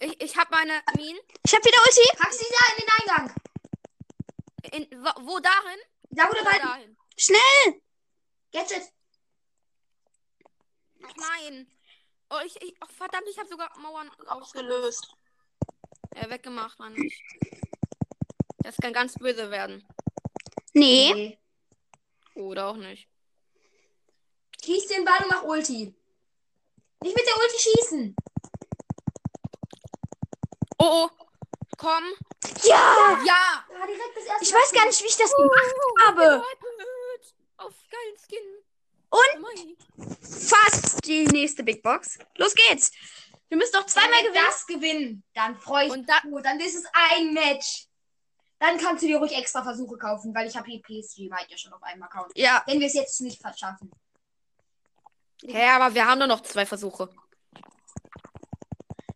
Ich, 0.00 0.20
ich 0.22 0.36
habe 0.36 0.50
meine 0.50 0.80
Minen. 0.96 1.20
Ich 1.44 1.52
habe 1.52 1.64
wieder 1.64 1.78
Ulti. 1.86 2.16
Pack 2.16 2.32
sie 2.32 2.46
da 2.50 2.72
in 2.72 2.84
den 2.84 2.90
Eingang. 2.98 3.34
In, 4.72 5.04
wo, 5.04 5.26
wo 5.26 5.38
dahin? 5.40 5.80
Da, 6.10 6.28
wo 6.28 6.32
der 6.32 6.42
Oder 6.42 6.50
Ball. 6.50 6.60
dahin? 6.60 6.96
Schnell. 7.16 7.82
Gadget. 8.52 8.92
Ach 11.04 11.14
nein. 11.16 11.70
Oh, 12.30 12.38
ich, 12.44 12.60
ich, 12.62 12.74
oh, 12.82 12.86
verdammt, 12.96 13.26
ich 13.30 13.38
habe 13.38 13.48
sogar 13.48 13.76
Mauern 13.78 14.10
ausgelöst. 14.26 15.14
Äh, 16.10 16.28
weggemacht, 16.28 16.78
Mann. 16.78 16.94
Ich, 16.96 17.22
das 18.58 18.76
kann 18.76 18.92
ganz 18.92 19.14
böse 19.14 19.50
werden. 19.50 19.86
Nee. 20.74 21.12
Nee. 21.14 21.38
Oder 22.34 22.68
auch 22.68 22.76
nicht. 22.76 23.08
Schieß 24.64 24.86
den 24.88 25.04
Ball 25.04 25.22
und 25.22 25.30
mach 25.30 25.42
Ulti. 25.44 25.94
Nicht 27.02 27.16
mit 27.16 27.26
der 27.26 27.36
Ulti 27.36 27.58
schießen. 27.58 28.16
Oh, 30.78 31.06
oh. 31.06 31.10
Komm. 31.76 32.04
Ja. 32.64 33.18
Ja. 33.24 33.64
Ich 34.40 34.52
weiß 34.52 34.72
gar 34.72 34.86
nicht, 34.86 35.00
wie 35.02 35.06
ich 35.06 35.16
das 35.16 35.32
gemacht 35.34 35.74
habe. 36.06 36.42
Hyped. 36.42 37.34
Auf 37.56 37.74
geilen 37.90 38.16
Skin. 38.18 38.58
Und? 39.10 39.76
Fast 40.20 41.04
die 41.06 41.24
nächste 41.26 41.62
Big 41.62 41.82
Box. 41.82 42.18
Los 42.36 42.54
geht's. 42.54 42.90
Wir 43.48 43.56
müssen 43.56 43.72
doch 43.72 43.86
zweimal 43.86 44.10
Wenn 44.10 44.24
wir 44.24 44.30
gewinnen. 44.30 44.46
das 44.46 44.66
gewinnen, 44.66 45.24
dann 45.34 45.56
freue 45.56 45.84
ich 45.86 45.90
mich. 45.92 46.00
Und 46.00 46.08
da, 46.08 46.20
Gut, 46.20 46.44
dann 46.44 46.60
ist 46.60 46.74
es 46.74 46.84
ein 46.92 47.32
Match. 47.32 47.86
Dann 48.58 48.76
kannst 48.76 49.02
du 49.02 49.06
dir 49.06 49.18
ruhig 49.18 49.32
extra 49.36 49.62
Versuche 49.62 49.96
kaufen, 49.96 50.34
weil 50.34 50.48
ich 50.48 50.56
habe 50.56 50.68
hier 50.68 50.82
PSG 50.82 51.30
weit 51.30 51.48
ja 51.48 51.56
schon 51.56 51.72
auf 51.72 51.82
einem 51.82 52.02
Account. 52.02 52.32
Ja. 52.36 52.62
Wenn 52.66 52.80
wir 52.80 52.88
es 52.88 52.94
jetzt 52.94 53.20
nicht 53.20 53.40
verschaffen. 53.40 53.90
Hä, 55.44 55.68
aber 55.68 55.94
wir 55.94 56.06
haben 56.06 56.18
nur 56.18 56.26
noch 56.26 56.42
zwei 56.42 56.66
Versuche. 56.66 57.08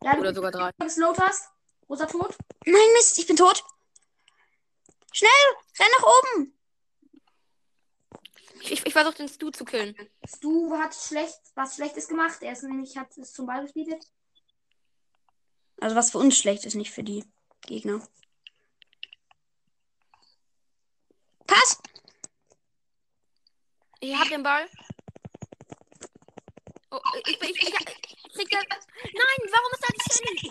Ja, 0.02 0.14
du 0.14 0.20
Oder 0.20 0.34
sogar 0.34 0.50
drei. 0.50 0.70
bist 0.78 0.98
Lotus. 0.98 1.42
Rosa 1.88 2.06
tot. 2.06 2.36
Nein, 2.64 2.92
Mist, 2.94 3.18
ich 3.18 3.26
bin 3.26 3.36
tot. 3.36 3.62
Schnell, 5.12 5.30
renn 5.78 5.88
nach 5.98 6.06
oben. 6.06 6.58
Ich, 8.60 8.72
ich, 8.72 8.86
ich 8.86 8.92
versuche 8.92 9.16
den 9.16 9.28
Stu 9.28 9.50
zu 9.50 9.64
killen. 9.64 9.94
Stu 10.26 10.72
hat 10.78 10.94
schlecht, 10.94 11.40
was 11.54 11.76
Schlechtes 11.76 12.08
gemacht. 12.08 12.42
Er 12.42 12.52
ist 12.52 12.62
nämlich, 12.62 12.96
hat 12.96 13.16
es 13.18 13.32
zum 13.32 13.46
Ball 13.46 13.62
gespielt. 13.62 14.04
Also 15.80 15.96
was 15.96 16.12
für 16.12 16.18
uns 16.18 16.38
schlecht 16.38 16.64
ist, 16.64 16.74
nicht 16.74 16.92
für 16.92 17.02
die 17.02 17.24
Gegner. 17.62 18.06
Pass. 21.46 21.78
Ich 24.00 24.16
hab 24.16 24.28
den 24.28 24.42
Ball. 24.42 24.68
Oh, 26.92 27.00
ich, 27.26 27.40
ich, 27.40 27.50
ich, 27.50 27.62
ich, 27.62 28.48
krieg 28.48 28.68
das. 28.68 28.86
Nein, 29.02 29.50
warum 29.50 29.72
ist 29.72 29.82
da 29.82 29.88
die 29.92 30.14
Shelly? 30.14 30.50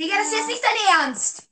Digga, 0.00 0.16
das 0.16 0.28
ist 0.28 0.34
jetzt 0.34 0.46
nicht 0.46 0.62
dein 0.64 1.00
Ernst. 1.00 1.48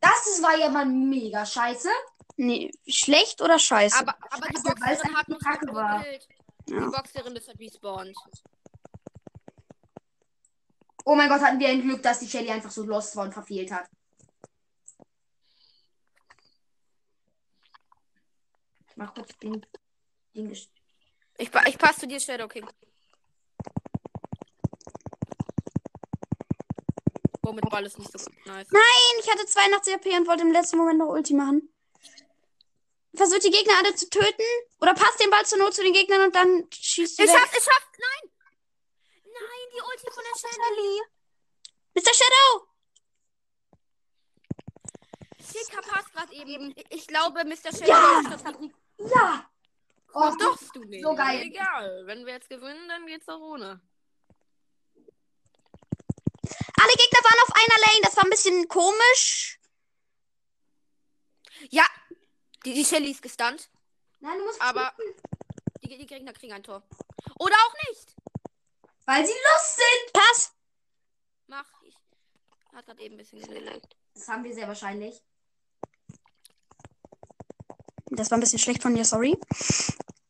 Das 0.00 0.26
ist, 0.26 0.42
war 0.42 0.56
ja 0.56 0.70
mal 0.70 0.86
mega 0.86 1.44
scheiße. 1.44 1.90
Nee, 2.36 2.70
schlecht 2.88 3.42
oder 3.42 3.58
scheiße? 3.58 3.98
Aber, 3.98 4.14
aber 4.30 4.46
die 4.48 4.62
Boxerin 4.62 5.16
hat 5.16 5.28
einfach 5.28 5.28
mich 5.28 5.38
Kacke 5.40 5.74
war. 5.74 6.06
Ja. 6.06 6.18
Die 6.66 6.74
Boxerin 6.74 7.36
ist 7.36 7.48
halt 7.48 7.60
respawned. 7.60 8.16
Oh 11.04 11.14
mein 11.14 11.28
Gott, 11.28 11.42
hatten 11.42 11.58
wir 11.58 11.68
ein 11.68 11.82
Glück, 11.82 12.02
dass 12.02 12.20
die 12.20 12.28
Shelly 12.28 12.50
einfach 12.50 12.70
so 12.70 12.84
lost 12.84 13.14
war 13.16 13.24
und 13.24 13.34
verfehlt 13.34 13.70
hat. 13.70 13.86
Mach 19.00 19.14
kurz 19.14 19.36
den, 19.38 19.66
den 20.34 20.50
Ich, 20.52 20.68
ich 21.38 21.78
passe 21.78 22.00
zu 22.00 22.06
dir, 22.06 22.20
Shadow 22.20 22.46
King. 22.46 22.68
Oh, 27.42 27.52
mit 27.52 27.68
Ball 27.70 27.84
ist 27.86 27.98
nicht 27.98 28.12
so 28.12 28.18
nice. 28.44 28.68
Nein, 28.70 29.12
ich 29.20 29.30
hatte 29.30 29.46
82 29.46 29.94
AP 29.94 30.06
und 30.18 30.28
wollte 30.28 30.42
im 30.42 30.52
letzten 30.52 30.76
Moment 30.76 30.98
noch 30.98 31.08
Ulti 31.08 31.34
machen. 31.34 31.72
Versucht 33.14 33.44
die 33.44 33.50
Gegner 33.50 33.78
alle 33.78 33.94
zu 33.94 34.08
töten. 34.08 34.44
Oder 34.80 34.94
passt 34.94 35.18
den 35.20 35.30
Ball 35.30 35.44
zur 35.44 35.58
Not 35.58 35.74
zu 35.74 35.82
den 35.82 35.92
Gegnern 35.92 36.22
und 36.26 36.34
dann 36.34 36.68
schießt 36.70 37.18
du 37.18 37.24
Ich 37.24 37.28
weg. 37.30 37.36
schaff, 37.38 37.50
ich 37.56 37.64
schaff, 37.64 37.88
nein! 37.98 38.30
Nein, 39.24 39.66
die 39.74 39.80
Ulti 39.80 40.10
von 40.14 40.22
der 40.22 40.38
Shelly. 40.38 41.02
Mr. 41.94 42.14
Shadow! 42.14 42.69
Schicker 45.64 45.82
passt 45.82 46.12
gerade 46.12 46.32
eben. 46.34 46.72
Ich, 46.76 46.86
ich 46.90 47.06
glaube, 47.06 47.44
Mr. 47.44 47.72
Shelly 47.76 47.88
Ja! 47.88 48.20
ist. 48.34 48.44
Ja! 49.14 49.50
Oh, 50.12 50.20
Was 50.20 50.36
darfst 50.38 50.74
du 50.74 50.80
nicht? 50.84 51.02
so 51.04 51.14
geil. 51.14 51.42
Egal. 51.42 52.02
Wenn 52.06 52.26
wir 52.26 52.34
jetzt 52.34 52.48
gewinnen, 52.48 52.88
dann 52.88 53.06
geht's 53.06 53.28
auch 53.28 53.38
ohne. 53.40 53.80
Alle 56.82 56.92
Gegner 56.96 57.20
waren 57.22 57.42
auf 57.42 57.54
einer 57.54 57.80
Lane. 57.86 58.00
Das 58.02 58.16
war 58.16 58.24
ein 58.24 58.30
bisschen 58.30 58.66
komisch. 58.68 59.60
Ja, 61.70 61.84
die, 62.64 62.72
die 62.74 62.84
Shelly 62.84 63.10
ist 63.10 63.22
gestunt, 63.22 63.68
Nein, 64.20 64.38
du 64.38 64.44
musst 64.46 64.60
aber 64.60 64.92
die, 65.82 65.96
die 65.98 66.06
Gegner 66.06 66.32
kriegen 66.32 66.52
ein 66.52 66.62
Tor. 66.62 66.82
Oder 67.38 67.54
auch 67.54 67.74
nicht. 67.88 68.14
Weil 69.04 69.26
sie 69.26 69.32
lost 69.32 69.76
sind. 69.76 70.12
Pass. 70.12 70.52
Mach 71.46 71.66
ich. 71.82 71.94
Hat 72.74 72.86
gerade 72.86 73.02
eben 73.02 73.14
ein 73.14 73.18
bisschen 73.18 73.42
gelegt. 73.42 73.96
Das 74.14 74.28
haben 74.28 74.44
wir 74.44 74.54
sehr 74.54 74.68
wahrscheinlich. 74.68 75.22
Das 78.10 78.30
war 78.30 78.38
ein 78.38 78.40
bisschen 78.40 78.58
schlecht 78.58 78.82
von 78.82 78.92
mir, 78.92 79.04
sorry. 79.04 79.38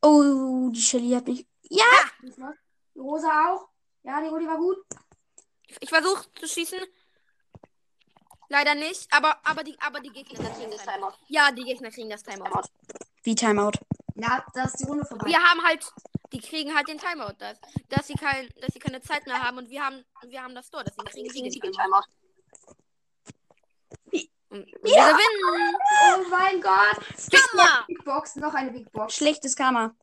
Oh, 0.02 0.68
die 0.70 0.80
Shelly 0.80 1.12
hat 1.12 1.26
mich. 1.26 1.46
Ja! 1.70 1.84
Die 2.22 2.98
Rosa 2.98 3.28
auch. 3.48 3.68
Ja, 4.02 4.20
die 4.20 4.28
Rudi 4.28 4.46
war 4.46 4.58
gut. 4.58 4.76
Ich, 5.66 5.76
ich 5.80 5.88
versuche 5.88 6.26
zu 6.34 6.46
schießen. 6.46 6.78
Leider 8.48 8.74
nicht, 8.74 9.06
aber, 9.12 9.38
aber, 9.44 9.62
die, 9.62 9.78
aber 9.80 10.00
die 10.00 10.10
Gegner 10.10 10.50
kriegen 10.50 10.72
das 10.72 10.82
Timeout. 10.82 11.12
Ja, 11.28 11.52
die 11.52 11.62
Gegner 11.62 11.90
kriegen 11.90 12.10
das 12.10 12.22
Timeout. 12.22 12.64
Wie 13.22 13.34
Timeout. 13.34 13.78
Ja, 14.16 14.44
da 14.54 14.64
ist 14.64 14.80
die 14.80 14.84
Runde 14.84 15.04
vorbei. 15.04 15.26
Wir 15.26 15.38
haben 15.38 15.62
halt, 15.62 15.86
die 16.32 16.40
kriegen 16.40 16.74
halt 16.74 16.88
den 16.88 16.98
Timeout, 16.98 17.34
dass, 17.38 17.60
dass, 17.88 18.08
sie 18.08 18.14
kein, 18.14 18.48
dass 18.60 18.72
sie 18.72 18.80
keine 18.80 19.00
Zeit 19.00 19.26
mehr 19.26 19.40
haben 19.40 19.58
und 19.58 19.70
wir 19.70 19.84
haben, 19.84 20.04
wir 20.26 20.42
haben 20.42 20.54
das 20.54 20.68
Tor, 20.68 20.82
deswegen 20.82 21.28
kriegen 21.28 21.50
sie 21.50 21.60
den 21.60 21.72
Timeout. 21.72 22.04
Und 24.50 24.66
wir 24.66 24.80
gewinnen! 24.82 25.76
Oh 26.06 26.28
mein 26.28 26.60
Gott. 26.60 26.98
Hammer! 27.52 27.84
Big 27.86 28.04
Box, 28.04 28.36
noch 28.36 28.52
eine 28.52 28.72
Big 28.72 28.90
Box. 28.90 29.14
Schlechtes 29.14 29.54
Karma. 29.54 29.94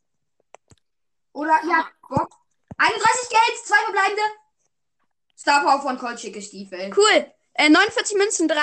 Oder, 1.34 1.60
ja, 1.68 1.88
Box. 2.08 2.36
31 2.78 3.30
Geld, 3.30 3.66
zwei 3.66 3.78
verbleibende. 3.84 4.22
Star 5.38 5.64
Power 5.64 5.82
von 5.82 5.98
Cold 5.98 6.20
Schicke 6.20 6.42
Stiefel. 6.42 6.92
Cool. 6.96 7.32
Äh, 7.54 7.70
49 7.70 8.18
Münzen 8.18 8.48
3, 8.48 8.56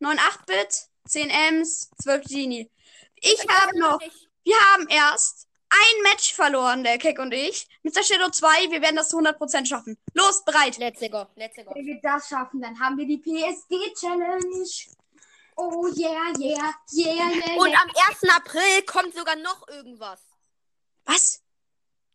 9 0.00 0.18
8-Bit, 0.18 0.88
10 1.08 1.30
Ms, 1.30 1.90
12 2.02 2.24
Genie. 2.26 2.70
Ich 3.16 3.46
habe 3.48 3.78
noch, 3.78 3.98
wir 4.44 4.56
haben 4.72 4.88
erst 4.88 5.46
ein 5.70 6.02
Match 6.02 6.34
verloren, 6.34 6.84
der 6.84 6.98
Keck 6.98 7.18
und 7.18 7.32
ich. 7.32 7.68
Mr. 7.82 8.02
Shadow 8.02 8.28
2, 8.28 8.70
wir 8.70 8.82
werden 8.82 8.96
das 8.96 9.08
zu 9.08 9.18
100% 9.18 9.66
schaffen. 9.66 9.96
Los, 10.14 10.44
bereit. 10.44 10.78
Let's 10.78 11.00
go, 11.00 11.26
let's 11.36 11.56
go. 11.56 11.72
Wenn 11.74 11.86
wir 11.86 12.00
das 12.02 12.28
schaffen, 12.28 12.60
dann 12.60 12.78
haben 12.78 12.98
wir 12.98 13.06
die 13.06 13.18
PSG 13.18 13.94
Challenge. 13.94 14.68
Oh 15.62 15.92
yeah, 15.94 16.32
yeah, 16.38 16.72
yeah, 16.90 17.30
yeah. 17.30 17.60
Und 17.60 17.68
yeah. 17.68 17.82
am 17.82 17.90
1. 18.08 18.24
April 18.34 18.82
kommt 18.86 19.14
sogar 19.14 19.36
noch 19.36 19.68
irgendwas. 19.68 20.22
Was? 21.04 21.42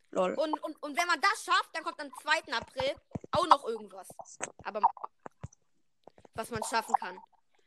Lol. 0.10 0.34
Und, 0.34 0.54
und, 0.64 0.82
und 0.82 0.98
wenn 0.98 1.06
man 1.06 1.22
das 1.22 1.44
schafft, 1.44 1.70
dann 1.74 1.84
kommt 1.84 2.00
am 2.02 2.10
2. 2.24 2.52
April 2.54 2.96
auch 3.32 3.46
noch 3.46 3.64
irgendwas. 3.66 4.08
Aber 4.64 4.82
was 6.34 6.50
man 6.50 6.64
schaffen 6.64 6.96
kann. 6.96 7.20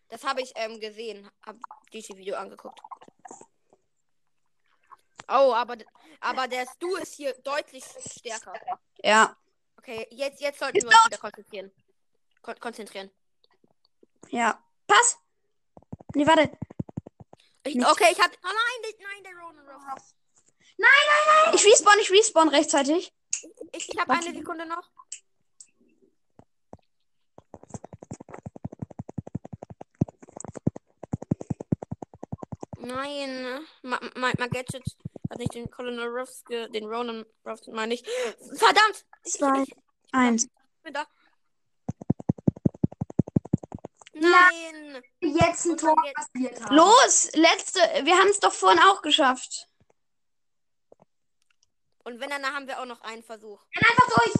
Das 0.09 0.25
habe 0.25 0.41
ich 0.43 0.53
ähm, 0.57 0.81
gesehen. 0.81 1.31
Hab 1.47 1.57
dieses 1.93 2.17
Video 2.17 2.35
angeguckt. 2.37 2.81
Oh, 5.29 5.53
aber, 5.55 5.77
aber 6.21 6.49
der 6.49 6.67
Stu 6.67 6.97
ist 6.97 7.15
hier 7.15 7.35
deutlich 7.45 7.85
stärker. 7.85 8.55
Ja. 9.05 9.37
Okay, 9.77 10.09
jetzt, 10.11 10.41
jetzt 10.41 10.59
sollten 10.59 10.83
wir 10.83 10.89
uns 10.89 11.07
wieder 11.07 11.19
konzentrieren. 11.19 11.71
Kon 12.43 12.59
konzentrieren. 12.59 13.11
Ja. 14.31 14.61
Pass! 14.89 15.19
Nee, 16.15 16.27
warte. 16.27 16.51
Ich, 17.65 17.77
okay, 17.77 18.13
ich 18.13 18.21
hatte. 18.21 18.39
Oh 18.43 18.49
nein, 18.49 18.93
nein, 19.01 19.25
der 19.25 19.33
Ronan 19.35 19.69
Ruff. 19.69 20.15
Ich 21.55 21.67
respawn, 21.67 21.99
ich 22.01 22.11
respawn 22.11 22.49
rechtzeitig. 22.49 23.13
Ich, 23.73 23.89
ich 23.89 23.99
habe 23.99 24.13
eine 24.13 24.35
Sekunde 24.35 24.67
noch. 24.67 24.91
Nein, 32.79 33.67
mein 33.83 34.11
ma, 34.15 34.33
ma 34.39 34.47
Gadget 34.47 34.83
hat 35.31 35.39
nicht 35.39 35.55
den 35.55 35.71
Colonel 35.71 36.09
Ruffs, 36.09 36.43
den 36.49 36.87
Ronan 36.87 37.27
Ruffs, 37.45 37.67
meine 37.67 37.95
ich. 37.95 38.03
Verdammt! 38.55 39.05
Ich, 39.25 39.33
Zwei. 39.33 39.63
ich 39.63 39.75
Eins. 40.13 40.49
bin 40.83 40.95
da. 40.95 41.07
Nein! 44.51 45.03
Jetzt 45.21 45.65
ein 45.67 45.77
Tor 45.77 45.95
dann 45.97 46.05
jetzt- 46.05 46.15
passiert 46.33 46.65
haben. 46.65 46.77
Los! 46.77 47.31
Letzte. 47.35 47.81
Wir 48.05 48.19
haben 48.19 48.29
es 48.29 48.41
doch 48.41 48.53
vorhin 48.53 48.81
auch 48.81 49.03
geschafft. 49.03 49.67
Und 52.05 52.21
wenn, 52.21 52.31
dann 52.31 52.45
haben 52.47 52.67
wir 52.67 52.81
auch 52.81 52.87
noch 52.87 53.01
einen 53.03 53.23
Versuch. 53.23 53.61
Renn 53.77 53.85
einfach 53.91 54.09
durch. 54.17 54.35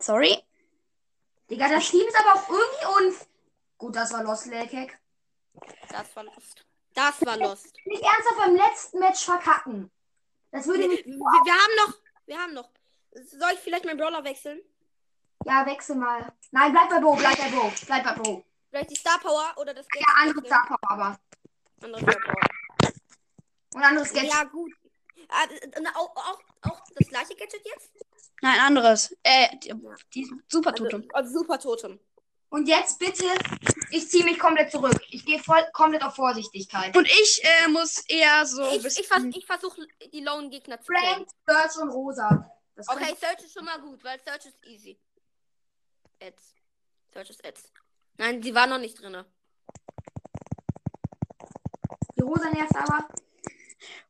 Sorry. 0.00 0.42
Digga, 1.50 1.68
das 1.68 1.90
Team 1.90 2.06
ist 2.06 2.18
aber 2.20 2.34
auch 2.40 2.48
irgendwie 2.48 3.06
unf... 3.06 3.26
Gut, 3.78 3.96
das 3.96 4.12
war 4.12 4.22
Lost 4.22 4.46
Lelkek. 4.46 4.98
Das 5.90 6.14
war 6.14 6.24
Lust. 6.24 6.64
Das 6.94 7.24
war 7.26 7.36
Lust. 7.36 7.74
Nicht 7.86 8.02
ernsthaft 8.02 8.36
beim 8.38 8.56
letzten 8.56 8.98
Match 9.00 9.24
verkacken. 9.24 9.90
Das 10.52 10.66
würde 10.66 10.82
Wir, 10.82 10.88
nicht... 10.88 11.06
wir, 11.06 11.14
wir 11.16 11.52
haben 11.52 11.76
noch. 11.86 11.98
Wir 12.26 12.38
haben 12.38 12.54
noch. 12.54 12.70
Soll 13.12 13.50
ich 13.54 13.60
vielleicht 13.60 13.84
meinen 13.84 13.98
Brawler 13.98 14.24
wechseln? 14.24 14.60
Ja, 15.44 15.66
wechsel 15.66 15.96
mal. 15.96 16.32
Nein, 16.50 16.72
bleib 16.72 16.88
bei 16.88 17.00
Bo, 17.00 17.14
bleib 17.14 17.36
bei 17.36 17.48
Bo, 17.50 17.72
bleib 17.86 18.04
bei 18.04 18.14
Bo. 18.14 18.44
Vielleicht 18.70 18.90
die 18.90 18.96
Star 18.96 19.18
Power 19.20 19.52
oder 19.56 19.74
das 19.74 19.86
Geld? 19.88 20.04
Ja, 20.06 20.14
andere 20.22 20.46
Star 20.46 20.66
Power 20.66 20.90
aber. 20.90 21.20
Andere 21.82 22.00
Star 22.00 22.20
Power. 22.20 22.92
Und 23.74 23.82
anderes 23.82 24.12
Gadget. 24.12 24.32
Ja, 24.32 24.44
gut. 24.44 24.72
Ah, 25.28 25.44
und 25.78 25.86
auch, 25.96 26.14
auch, 26.16 26.40
auch 26.62 26.82
das 26.94 27.08
gleiche 27.08 27.34
Gadget 27.34 27.64
jetzt? 27.64 27.90
Nein, 28.40 28.60
anderes. 28.60 29.16
Äh, 29.22 29.56
die, 29.58 29.74
die 30.14 30.30
super 30.48 30.74
Totem. 30.74 31.02
Also, 31.12 31.28
also 31.28 31.38
Super 31.40 31.58
Totem. 31.58 32.00
Und 32.50 32.68
jetzt 32.68 33.00
bitte, 33.00 33.24
ich 33.90 34.08
ziehe 34.08 34.24
mich 34.24 34.38
komplett 34.38 34.70
zurück. 34.70 35.00
Ich 35.10 35.24
gehe 35.24 35.40
voll 35.40 35.64
komplett 35.72 36.04
auf 36.04 36.14
Vorsichtigkeit. 36.14 36.96
Und 36.96 37.06
ich 37.08 37.42
äh, 37.42 37.68
muss 37.68 38.04
eher 38.06 38.46
so 38.46 38.62
ein 38.62 38.76
Ich, 38.76 38.82
bisschen. 38.82 39.02
ich, 39.02 39.08
vers 39.08 39.22
ich 39.34 39.46
versuche 39.46 39.86
die 40.12 40.20
Lone 40.20 40.50
Gegner 40.50 40.80
zu 40.80 40.92
killen. 40.92 41.26
Frank, 41.26 41.28
Search 41.72 41.82
und 41.82 41.90
Rosa. 41.90 42.50
Das 42.76 42.88
Okay, 42.88 43.14
Search 43.18 43.40
ist 43.44 43.54
schon 43.54 43.64
mal 43.64 43.80
gut, 43.80 44.04
weil 44.04 44.20
Search 44.20 44.46
ist 44.46 44.64
easy. 44.66 44.96
Ads. 46.20 46.54
Search 47.12 47.30
ist 47.30 47.44
Ads. 47.46 47.72
Nein, 48.18 48.42
sie 48.42 48.54
war 48.54 48.66
noch 48.66 48.78
nicht 48.78 49.00
drinne. 49.00 49.24
Die 52.16 52.22
Rosa 52.22 52.50
nervt 52.50 52.74
aber. 52.76 53.08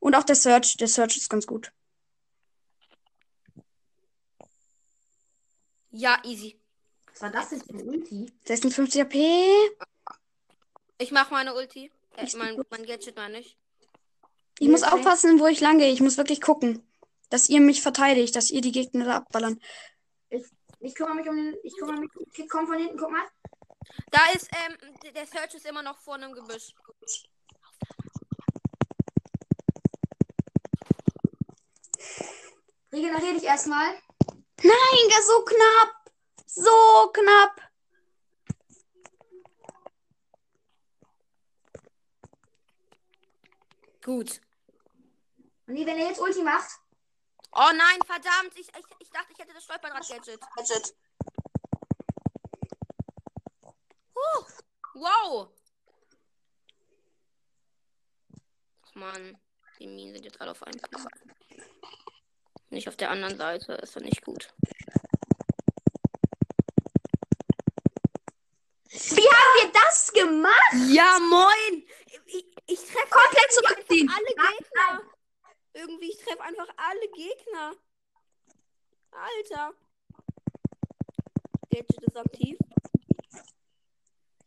Und 0.00 0.14
auch 0.14 0.24
der 0.24 0.36
Search. 0.36 0.76
Der 0.76 0.88
Search 0.88 1.16
ist 1.16 1.30
ganz 1.30 1.46
gut. 1.46 1.72
Ja, 5.90 6.20
easy. 6.24 6.58
Was 7.12 7.22
war 7.22 7.30
das 7.30 7.50
denn 7.50 7.60
für 7.62 7.72
ein 7.72 7.88
Ulti? 7.88 8.32
56 8.44 9.00
AP. 9.02 9.14
Ich 10.98 11.10
mache 11.12 11.32
meine 11.32 11.54
Ulti. 11.54 11.90
Äh, 12.16 12.24
Ich- 12.24 12.34
mein, 12.34 12.60
mein 12.70 12.84
Gadget 12.86 13.16
meine 13.16 13.38
ich. 13.40 13.56
Ich 14.58 14.68
muss 14.68 14.82
Okay. 14.82 14.92
aufpassen, 14.94 15.38
wo 15.40 15.46
ich 15.46 15.60
lang 15.60 15.78
gehe. 15.78 15.92
Ich 15.92 16.00
muss 16.00 16.16
wirklich 16.16 16.40
gucken, 16.40 16.86
dass 17.30 17.48
ihr 17.48 17.60
mich 17.60 17.82
verteidigt, 17.82 18.36
dass 18.36 18.50
ihr 18.50 18.60
die 18.60 18.72
Gegner 18.72 19.04
da 19.04 19.16
abballern. 19.16 19.60
Ich 20.84 20.94
kümmere 20.94 21.14
mich 21.14 21.28
um 21.28 21.36
den. 21.36 21.56
Ich 21.62 21.74
kümmere 21.78 21.96
mich. 21.96 22.10
Okay, 22.14 22.46
komm 22.46 22.66
von 22.66 22.76
hinten, 22.76 22.98
guck 22.98 23.10
mal. 23.10 23.26
Da 24.10 24.20
ist, 24.34 24.50
ähm, 24.52 24.76
der 25.14 25.26
Search 25.26 25.54
ist 25.54 25.64
immer 25.64 25.82
noch 25.82 25.98
vor 25.98 26.14
einem 26.14 26.32
Gebüsch. 26.34 26.74
Regeneriere 32.92 33.34
dich 33.34 33.44
erstmal. 33.44 33.94
Nein, 34.62 35.22
so 35.26 35.44
knapp. 35.44 36.12
So 36.46 37.12
knapp. 37.12 37.60
Gut. 44.02 44.40
Und 45.66 45.74
nee, 45.74 45.86
wenn 45.86 45.98
er 45.98 46.08
jetzt 46.08 46.20
Ulti 46.20 46.42
macht. 46.42 46.78
Oh 47.52 47.70
nein, 47.74 47.98
verdammt. 48.04 48.52
Ich, 48.56 48.68
ich, 48.68 48.84
ich 48.98 49.03
dachte, 49.14 49.32
ich 49.32 49.38
hätte 49.38 49.54
das 49.54 49.64
Stolperdraht-Gadget. 49.64 50.40
Huh. 54.14 54.44
Wow. 54.94 55.48
Ach 58.82 58.94
man, 58.94 59.38
die 59.78 59.86
Minen 59.86 60.14
sind 60.14 60.24
jetzt 60.24 60.40
alle 60.40 60.50
auf 60.50 60.62
einem 60.62 60.80
Platz. 60.80 61.06
Nicht 62.70 62.88
auf 62.88 62.96
der 62.96 63.10
anderen 63.10 63.36
Seite, 63.36 63.74
ist 63.74 63.94
doch 63.94 64.00
nicht 64.00 64.24
gut. 64.24 64.52
Wie 68.90 69.28
haben 69.28 69.54
wir 69.62 69.72
das 69.72 70.12
gemacht? 70.12 70.72
Ja, 70.88 71.18
moin! 71.20 71.86
Ich, 72.26 72.46
ich 72.66 72.80
treffe 72.80 73.10
Komplett 73.10 73.52
zurückziehen. 73.52 74.08
alle 74.08 74.26
Gegner. 74.26 75.02
Irgendwie, 75.72 76.10
ich 76.10 76.18
treffe 76.18 76.42
einfach 76.42 76.68
alle 76.76 77.08
Gegner. 77.10 77.76
Alter. 79.14 79.72
Gadget 81.70 82.02
ist 82.02 82.16
aktiv. 82.16 82.58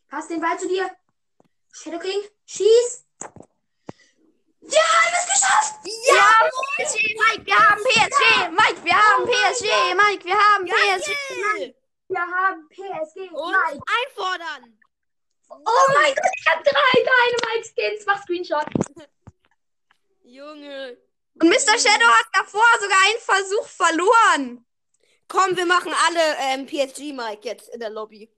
Pass 0.10 0.27
den 0.27 0.41
Ball 0.41 0.60
zu 0.60 0.67
dir. 0.67 0.89
Shadow 1.71 1.99
King, 1.99 2.21
schieß. 2.45 3.06
Wir 4.62 4.82
haben 4.82 5.13
es 5.13 5.25
geschafft. 5.34 5.75
Ja, 5.86 6.49
PSG, 6.77 7.15
Mike, 7.15 7.45
wir 7.45 7.58
haben 7.58 7.84
PSG. 7.84 8.49
Mike, 8.51 8.84
wir 8.84 8.95
haben 8.95 9.25
PSG. 9.25 9.95
Mike, 9.95 10.25
wir 10.25 10.38
haben 10.38 10.65
PSG. 10.65 11.15
Geil! 11.56 11.75
Wir 12.10 12.21
haben 12.21 12.67
PSG. 12.69 13.32
Und 13.32 13.51
Mike. 13.51 13.84
einfordern! 13.86 14.80
Oh 15.49 15.93
mein 15.93 16.13
Gott, 16.13 16.32
ich 16.38 16.47
habe 16.51 16.63
drei 16.63 17.03
Dynamite-Skins. 17.03 18.06
Mach 18.06 18.21
Screenshot. 18.23 18.65
Junge. 20.23 20.97
Und 21.39 21.50
Mr. 21.50 21.78
Shadow 21.78 22.08
hat 22.08 22.28
davor 22.34 22.65
sogar 22.82 22.97
einen 23.06 23.19
Versuch 23.19 23.67
verloren. 23.67 24.65
Komm, 25.28 25.56
wir 25.56 25.65
machen 25.65 25.93
alle 26.08 26.38
ähm, 26.39 26.65
PSG, 26.65 27.13
Mike, 27.13 27.41
jetzt 27.43 27.69
in 27.69 27.80
der 27.80 27.89
Lobby. 27.89 28.32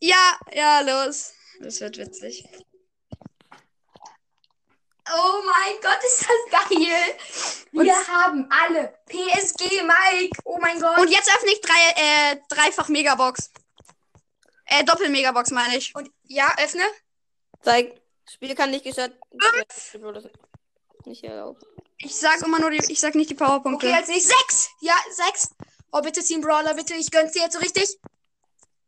Ja, 0.00 0.38
ja, 0.52 0.80
los. 0.80 1.32
Das 1.60 1.80
wird 1.80 1.96
witzig. 1.96 2.44
Oh 5.08 5.40
mein 5.44 5.80
Gott, 5.80 5.98
ist 6.04 6.22
das 6.22 6.68
geil. 6.68 7.16
Wir 7.70 8.08
haben 8.08 8.48
alle 8.50 8.98
PSG, 9.06 9.82
Mike. 9.82 10.40
Oh 10.44 10.58
mein 10.60 10.80
Gott. 10.80 10.98
Und 10.98 11.08
jetzt 11.08 11.30
öffne 11.32 11.52
ich 11.52 11.60
drei, 11.60 12.32
äh, 12.32 12.36
dreifach 12.48 12.88
Megabox. 12.88 13.52
Äh, 14.64 14.84
Doppel-Megabox 14.84 15.52
meine 15.52 15.76
ich. 15.76 15.94
Und 15.94 16.10
ja, 16.24 16.52
öffne. 16.58 16.82
Zeig. 17.62 18.00
Spiel 18.28 18.54
kann 18.56 18.70
nicht 18.70 18.84
gestattet. 18.84 19.16
Nicht 21.04 21.22
erlaubt. 21.22 21.64
Ich 21.98 22.14
sag 22.16 22.40
immer 22.42 22.58
nur 22.58 22.70
die, 22.70 22.78
ich 22.92 23.00
sag 23.00 23.14
nicht 23.14 23.30
die 23.30 23.34
Powerpunkte. 23.34 23.86
Okay, 23.86 23.96
als 23.96 24.08
nächstes. 24.08 24.36
Sechs. 24.38 24.68
Ja, 24.80 24.94
sechs. 25.10 25.50
Oh, 25.92 26.00
bitte 26.02 26.22
Team 26.22 26.40
Brawler, 26.40 26.74
bitte. 26.74 26.94
Ich 26.94 27.10
gönn's 27.10 27.32
dir 27.32 27.42
jetzt 27.42 27.54
so 27.54 27.58
richtig. 27.58 27.98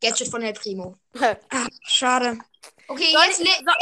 Gadget 0.03 0.29
von 0.29 0.43
El 0.43 0.53
Primo. 0.53 0.97
Ah, 1.51 1.67
schade. 1.87 2.39
Okay, 2.87 3.13
Soll 3.13 3.25
jetzt 3.27 3.41
ich, 3.41 3.47
le- 3.49 3.65
soll, 3.65 3.75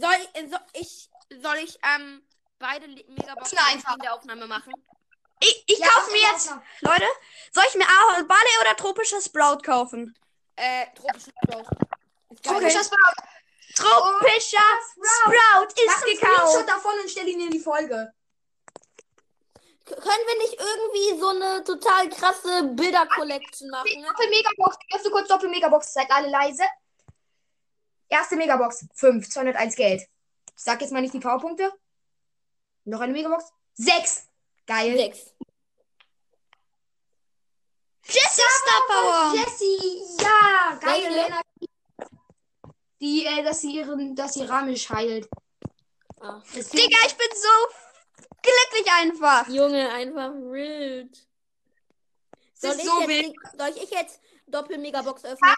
soll, 0.00 0.14
ich, 0.34 0.50
soll 0.50 0.60
ich, 0.74 1.10
soll 1.42 1.56
ich 1.56 1.78
ähm, 1.94 2.22
beide 2.58 2.86
Megaboxen 2.88 3.58
in 3.74 3.98
der 4.02 4.14
Aufnahme 4.14 4.46
machen? 4.46 4.72
Ich, 5.40 5.64
ich 5.66 5.78
Ja, 5.78 5.88
kaufe 5.88 6.10
mir 6.12 6.20
jetzt, 6.20 6.46
ja. 6.46 6.62
Leute, 6.80 7.04
soll 7.52 7.64
ich 7.68 7.74
mir 7.74 7.84
Barley 8.26 8.60
oder 8.60 8.76
tropisches 8.76 9.26
Sprout 9.26 9.58
kaufen? 9.62 10.16
Äh, 10.56 10.86
tropische 10.94 11.30
Sprout. 11.42 11.64
Tropischer 12.42 12.84
Sprout. 12.84 13.24
Tropischer 13.74 14.58
Sprout. 14.92 15.34
Sprout 15.34 15.34
Mach 15.34 15.84
ist 15.84 16.04
einen 16.04 16.18
gekauft. 16.20 16.48
Screenshot 16.50 16.68
davon 16.68 16.92
und 17.02 17.10
stell 17.10 17.28
ihn 17.28 17.40
in 17.40 17.50
die 17.50 17.58
Folge. 17.58 18.12
Können 19.84 20.02
wir 20.02 20.38
nicht 20.38 20.58
irgendwie 20.58 21.20
so 21.20 21.28
eine 21.28 21.62
total 21.62 22.08
krasse 22.08 22.62
Bilder-Collection 22.74 23.68
machen? 23.68 24.00
Ne? 24.00 24.06
Doppel-Megabox. 24.06 24.76
Öffne 24.94 25.10
kurz 25.10 25.28
Doppel-Megabox. 25.28 25.92
Seid 25.92 26.10
alle 26.10 26.30
leise. 26.30 26.62
Erste 28.08 28.36
Megabox. 28.36 28.86
5. 28.94 29.28
201 29.28 29.76
Geld. 29.76 30.02
Ich 30.56 30.62
sag 30.62 30.80
jetzt 30.80 30.92
mal 30.92 31.02
nicht 31.02 31.12
die 31.12 31.20
Powerpunkte. 31.20 31.70
Noch 32.84 33.00
eine 33.00 33.12
Megabox. 33.12 33.44
6. 33.74 34.26
Geil. 34.66 34.96
Sechs. 34.96 35.34
Jessie 38.06 38.42
Star 38.62 38.82
Power. 38.88 39.34
Jessie. 39.34 40.22
Ja. 40.22 40.78
Geil. 40.80 41.02
Welche? 41.02 41.10
Lena. 41.10 41.40
Die, 43.00 43.26
äh, 43.26 43.42
dass 43.42 43.60
sie 43.60 43.76
ihren, 43.76 44.16
dass 44.16 44.34
sie 44.34 44.44
Ramisch 44.44 44.88
heilt. 44.88 45.28
Ah. 46.20 46.40
Digga, 46.54 46.98
ich 47.06 47.16
bin 47.16 47.28
so 47.34 47.83
glücklich 48.44 48.92
einfach. 48.92 49.48
Junge, 49.48 49.90
einfach 49.90 50.32
wild. 50.34 51.16
Soll, 52.54 52.76
ich 52.76 52.84
so 52.84 53.00
jetzt, 53.00 53.08
wild. 53.08 53.34
soll 53.58 53.82
ich 53.82 53.90
jetzt 53.90 54.20
Doppel-Megabox 54.46 55.24
öffnen? 55.24 55.54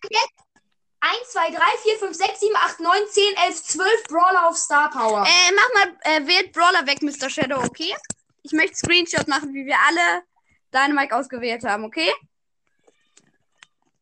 1, 1.01 1.31
2, 1.31 1.51
3, 1.51 1.59
4, 1.83 1.99
5, 1.99 2.17
6, 2.17 2.41
7, 2.41 2.57
8, 2.57 2.81
9, 2.81 2.99
10, 3.09 3.37
11, 3.37 3.63
12 3.63 4.05
Brawler 4.05 4.49
auf 4.49 4.57
Star 4.57 4.91
Power. 4.91 5.25
Äh, 5.25 5.53
mach 5.55 5.75
mal, 5.75 5.97
äh, 6.03 6.27
wählt 6.27 6.53
Brawler 6.53 6.87
weg, 6.87 7.03
Mr. 7.03 7.31
Shadow, 7.31 7.63
okay? 7.63 7.95
Ich 8.43 8.53
möchte 8.53 8.77
Screenshot 8.77 9.29
machen, 9.29 9.53
wie 9.55 9.67
wir 9.67 9.77
alle 9.87 10.23
Dynamite 10.73 11.15
ausgewählt 11.15 11.65
haben, 11.65 11.85
okay? 11.85 12.13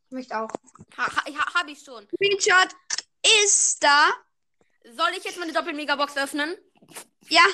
Ich 0.06 0.12
möchte 0.12 0.38
auch. 0.38 0.48
Ha, 0.96 1.06
ha, 1.06 1.54
hab 1.54 1.68
ich 1.68 1.80
schon. 1.80 2.06
Screenshot 2.14 2.68
ist 3.42 3.82
da. 3.82 4.10
Soll 4.84 5.10
ich 5.16 5.24
jetzt 5.24 5.38
meine 5.38 5.52
Doppel-Megabox 5.52 6.16
öffnen? 6.16 6.56
Ja. 7.28 7.44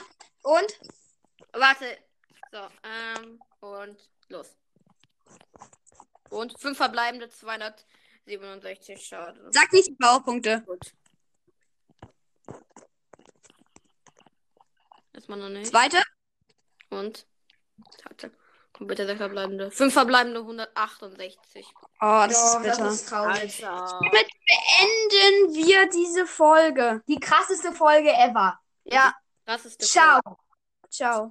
Und? 0.42 0.78
Warte. 1.53 1.98
So, 2.53 2.59
ähm, 2.82 3.40
und 3.61 3.96
los. 4.28 4.57
Und 6.30 6.59
fünf 6.61 6.76
verbleibende 6.76 7.28
267, 7.28 9.05
schade. 9.05 9.48
Sag 9.51 9.72
nicht 9.72 9.88
die 9.88 9.94
Powerpunkte. 9.94 10.62
Gut. 10.62 10.92
Erstmal 15.12 15.38
noch 15.38 15.48
nicht. 15.48 15.70
Zweite. 15.70 16.03
Und. 16.90 17.26
Warte. 18.05 18.32
Komplette 18.72 19.07
sechs 19.07 19.18
verbleibende. 19.18 19.70
Fünf 19.70 19.92
verbleibende 19.92 20.40
168. 20.40 21.66
Oh, 22.01 22.24
das 22.26 22.32
Doch, 22.32 22.61
ist 22.61 22.62
bitter. 22.62 22.84
das 22.84 22.94
ist 22.94 23.09
traurig. 23.11 23.66
Alter. 23.66 24.01
Damit 24.01 24.30
beenden 24.46 25.55
wir 25.55 25.86
diese 25.90 26.26
Folge. 26.26 27.03
Die 27.07 27.20
krasseste 27.20 27.72
Folge 27.72 28.11
ever. 28.11 28.59
Ja. 28.84 29.14
Das 29.44 29.66
ist 29.66 29.82
Ciao. 29.82 30.20
Ciao. 30.88 31.28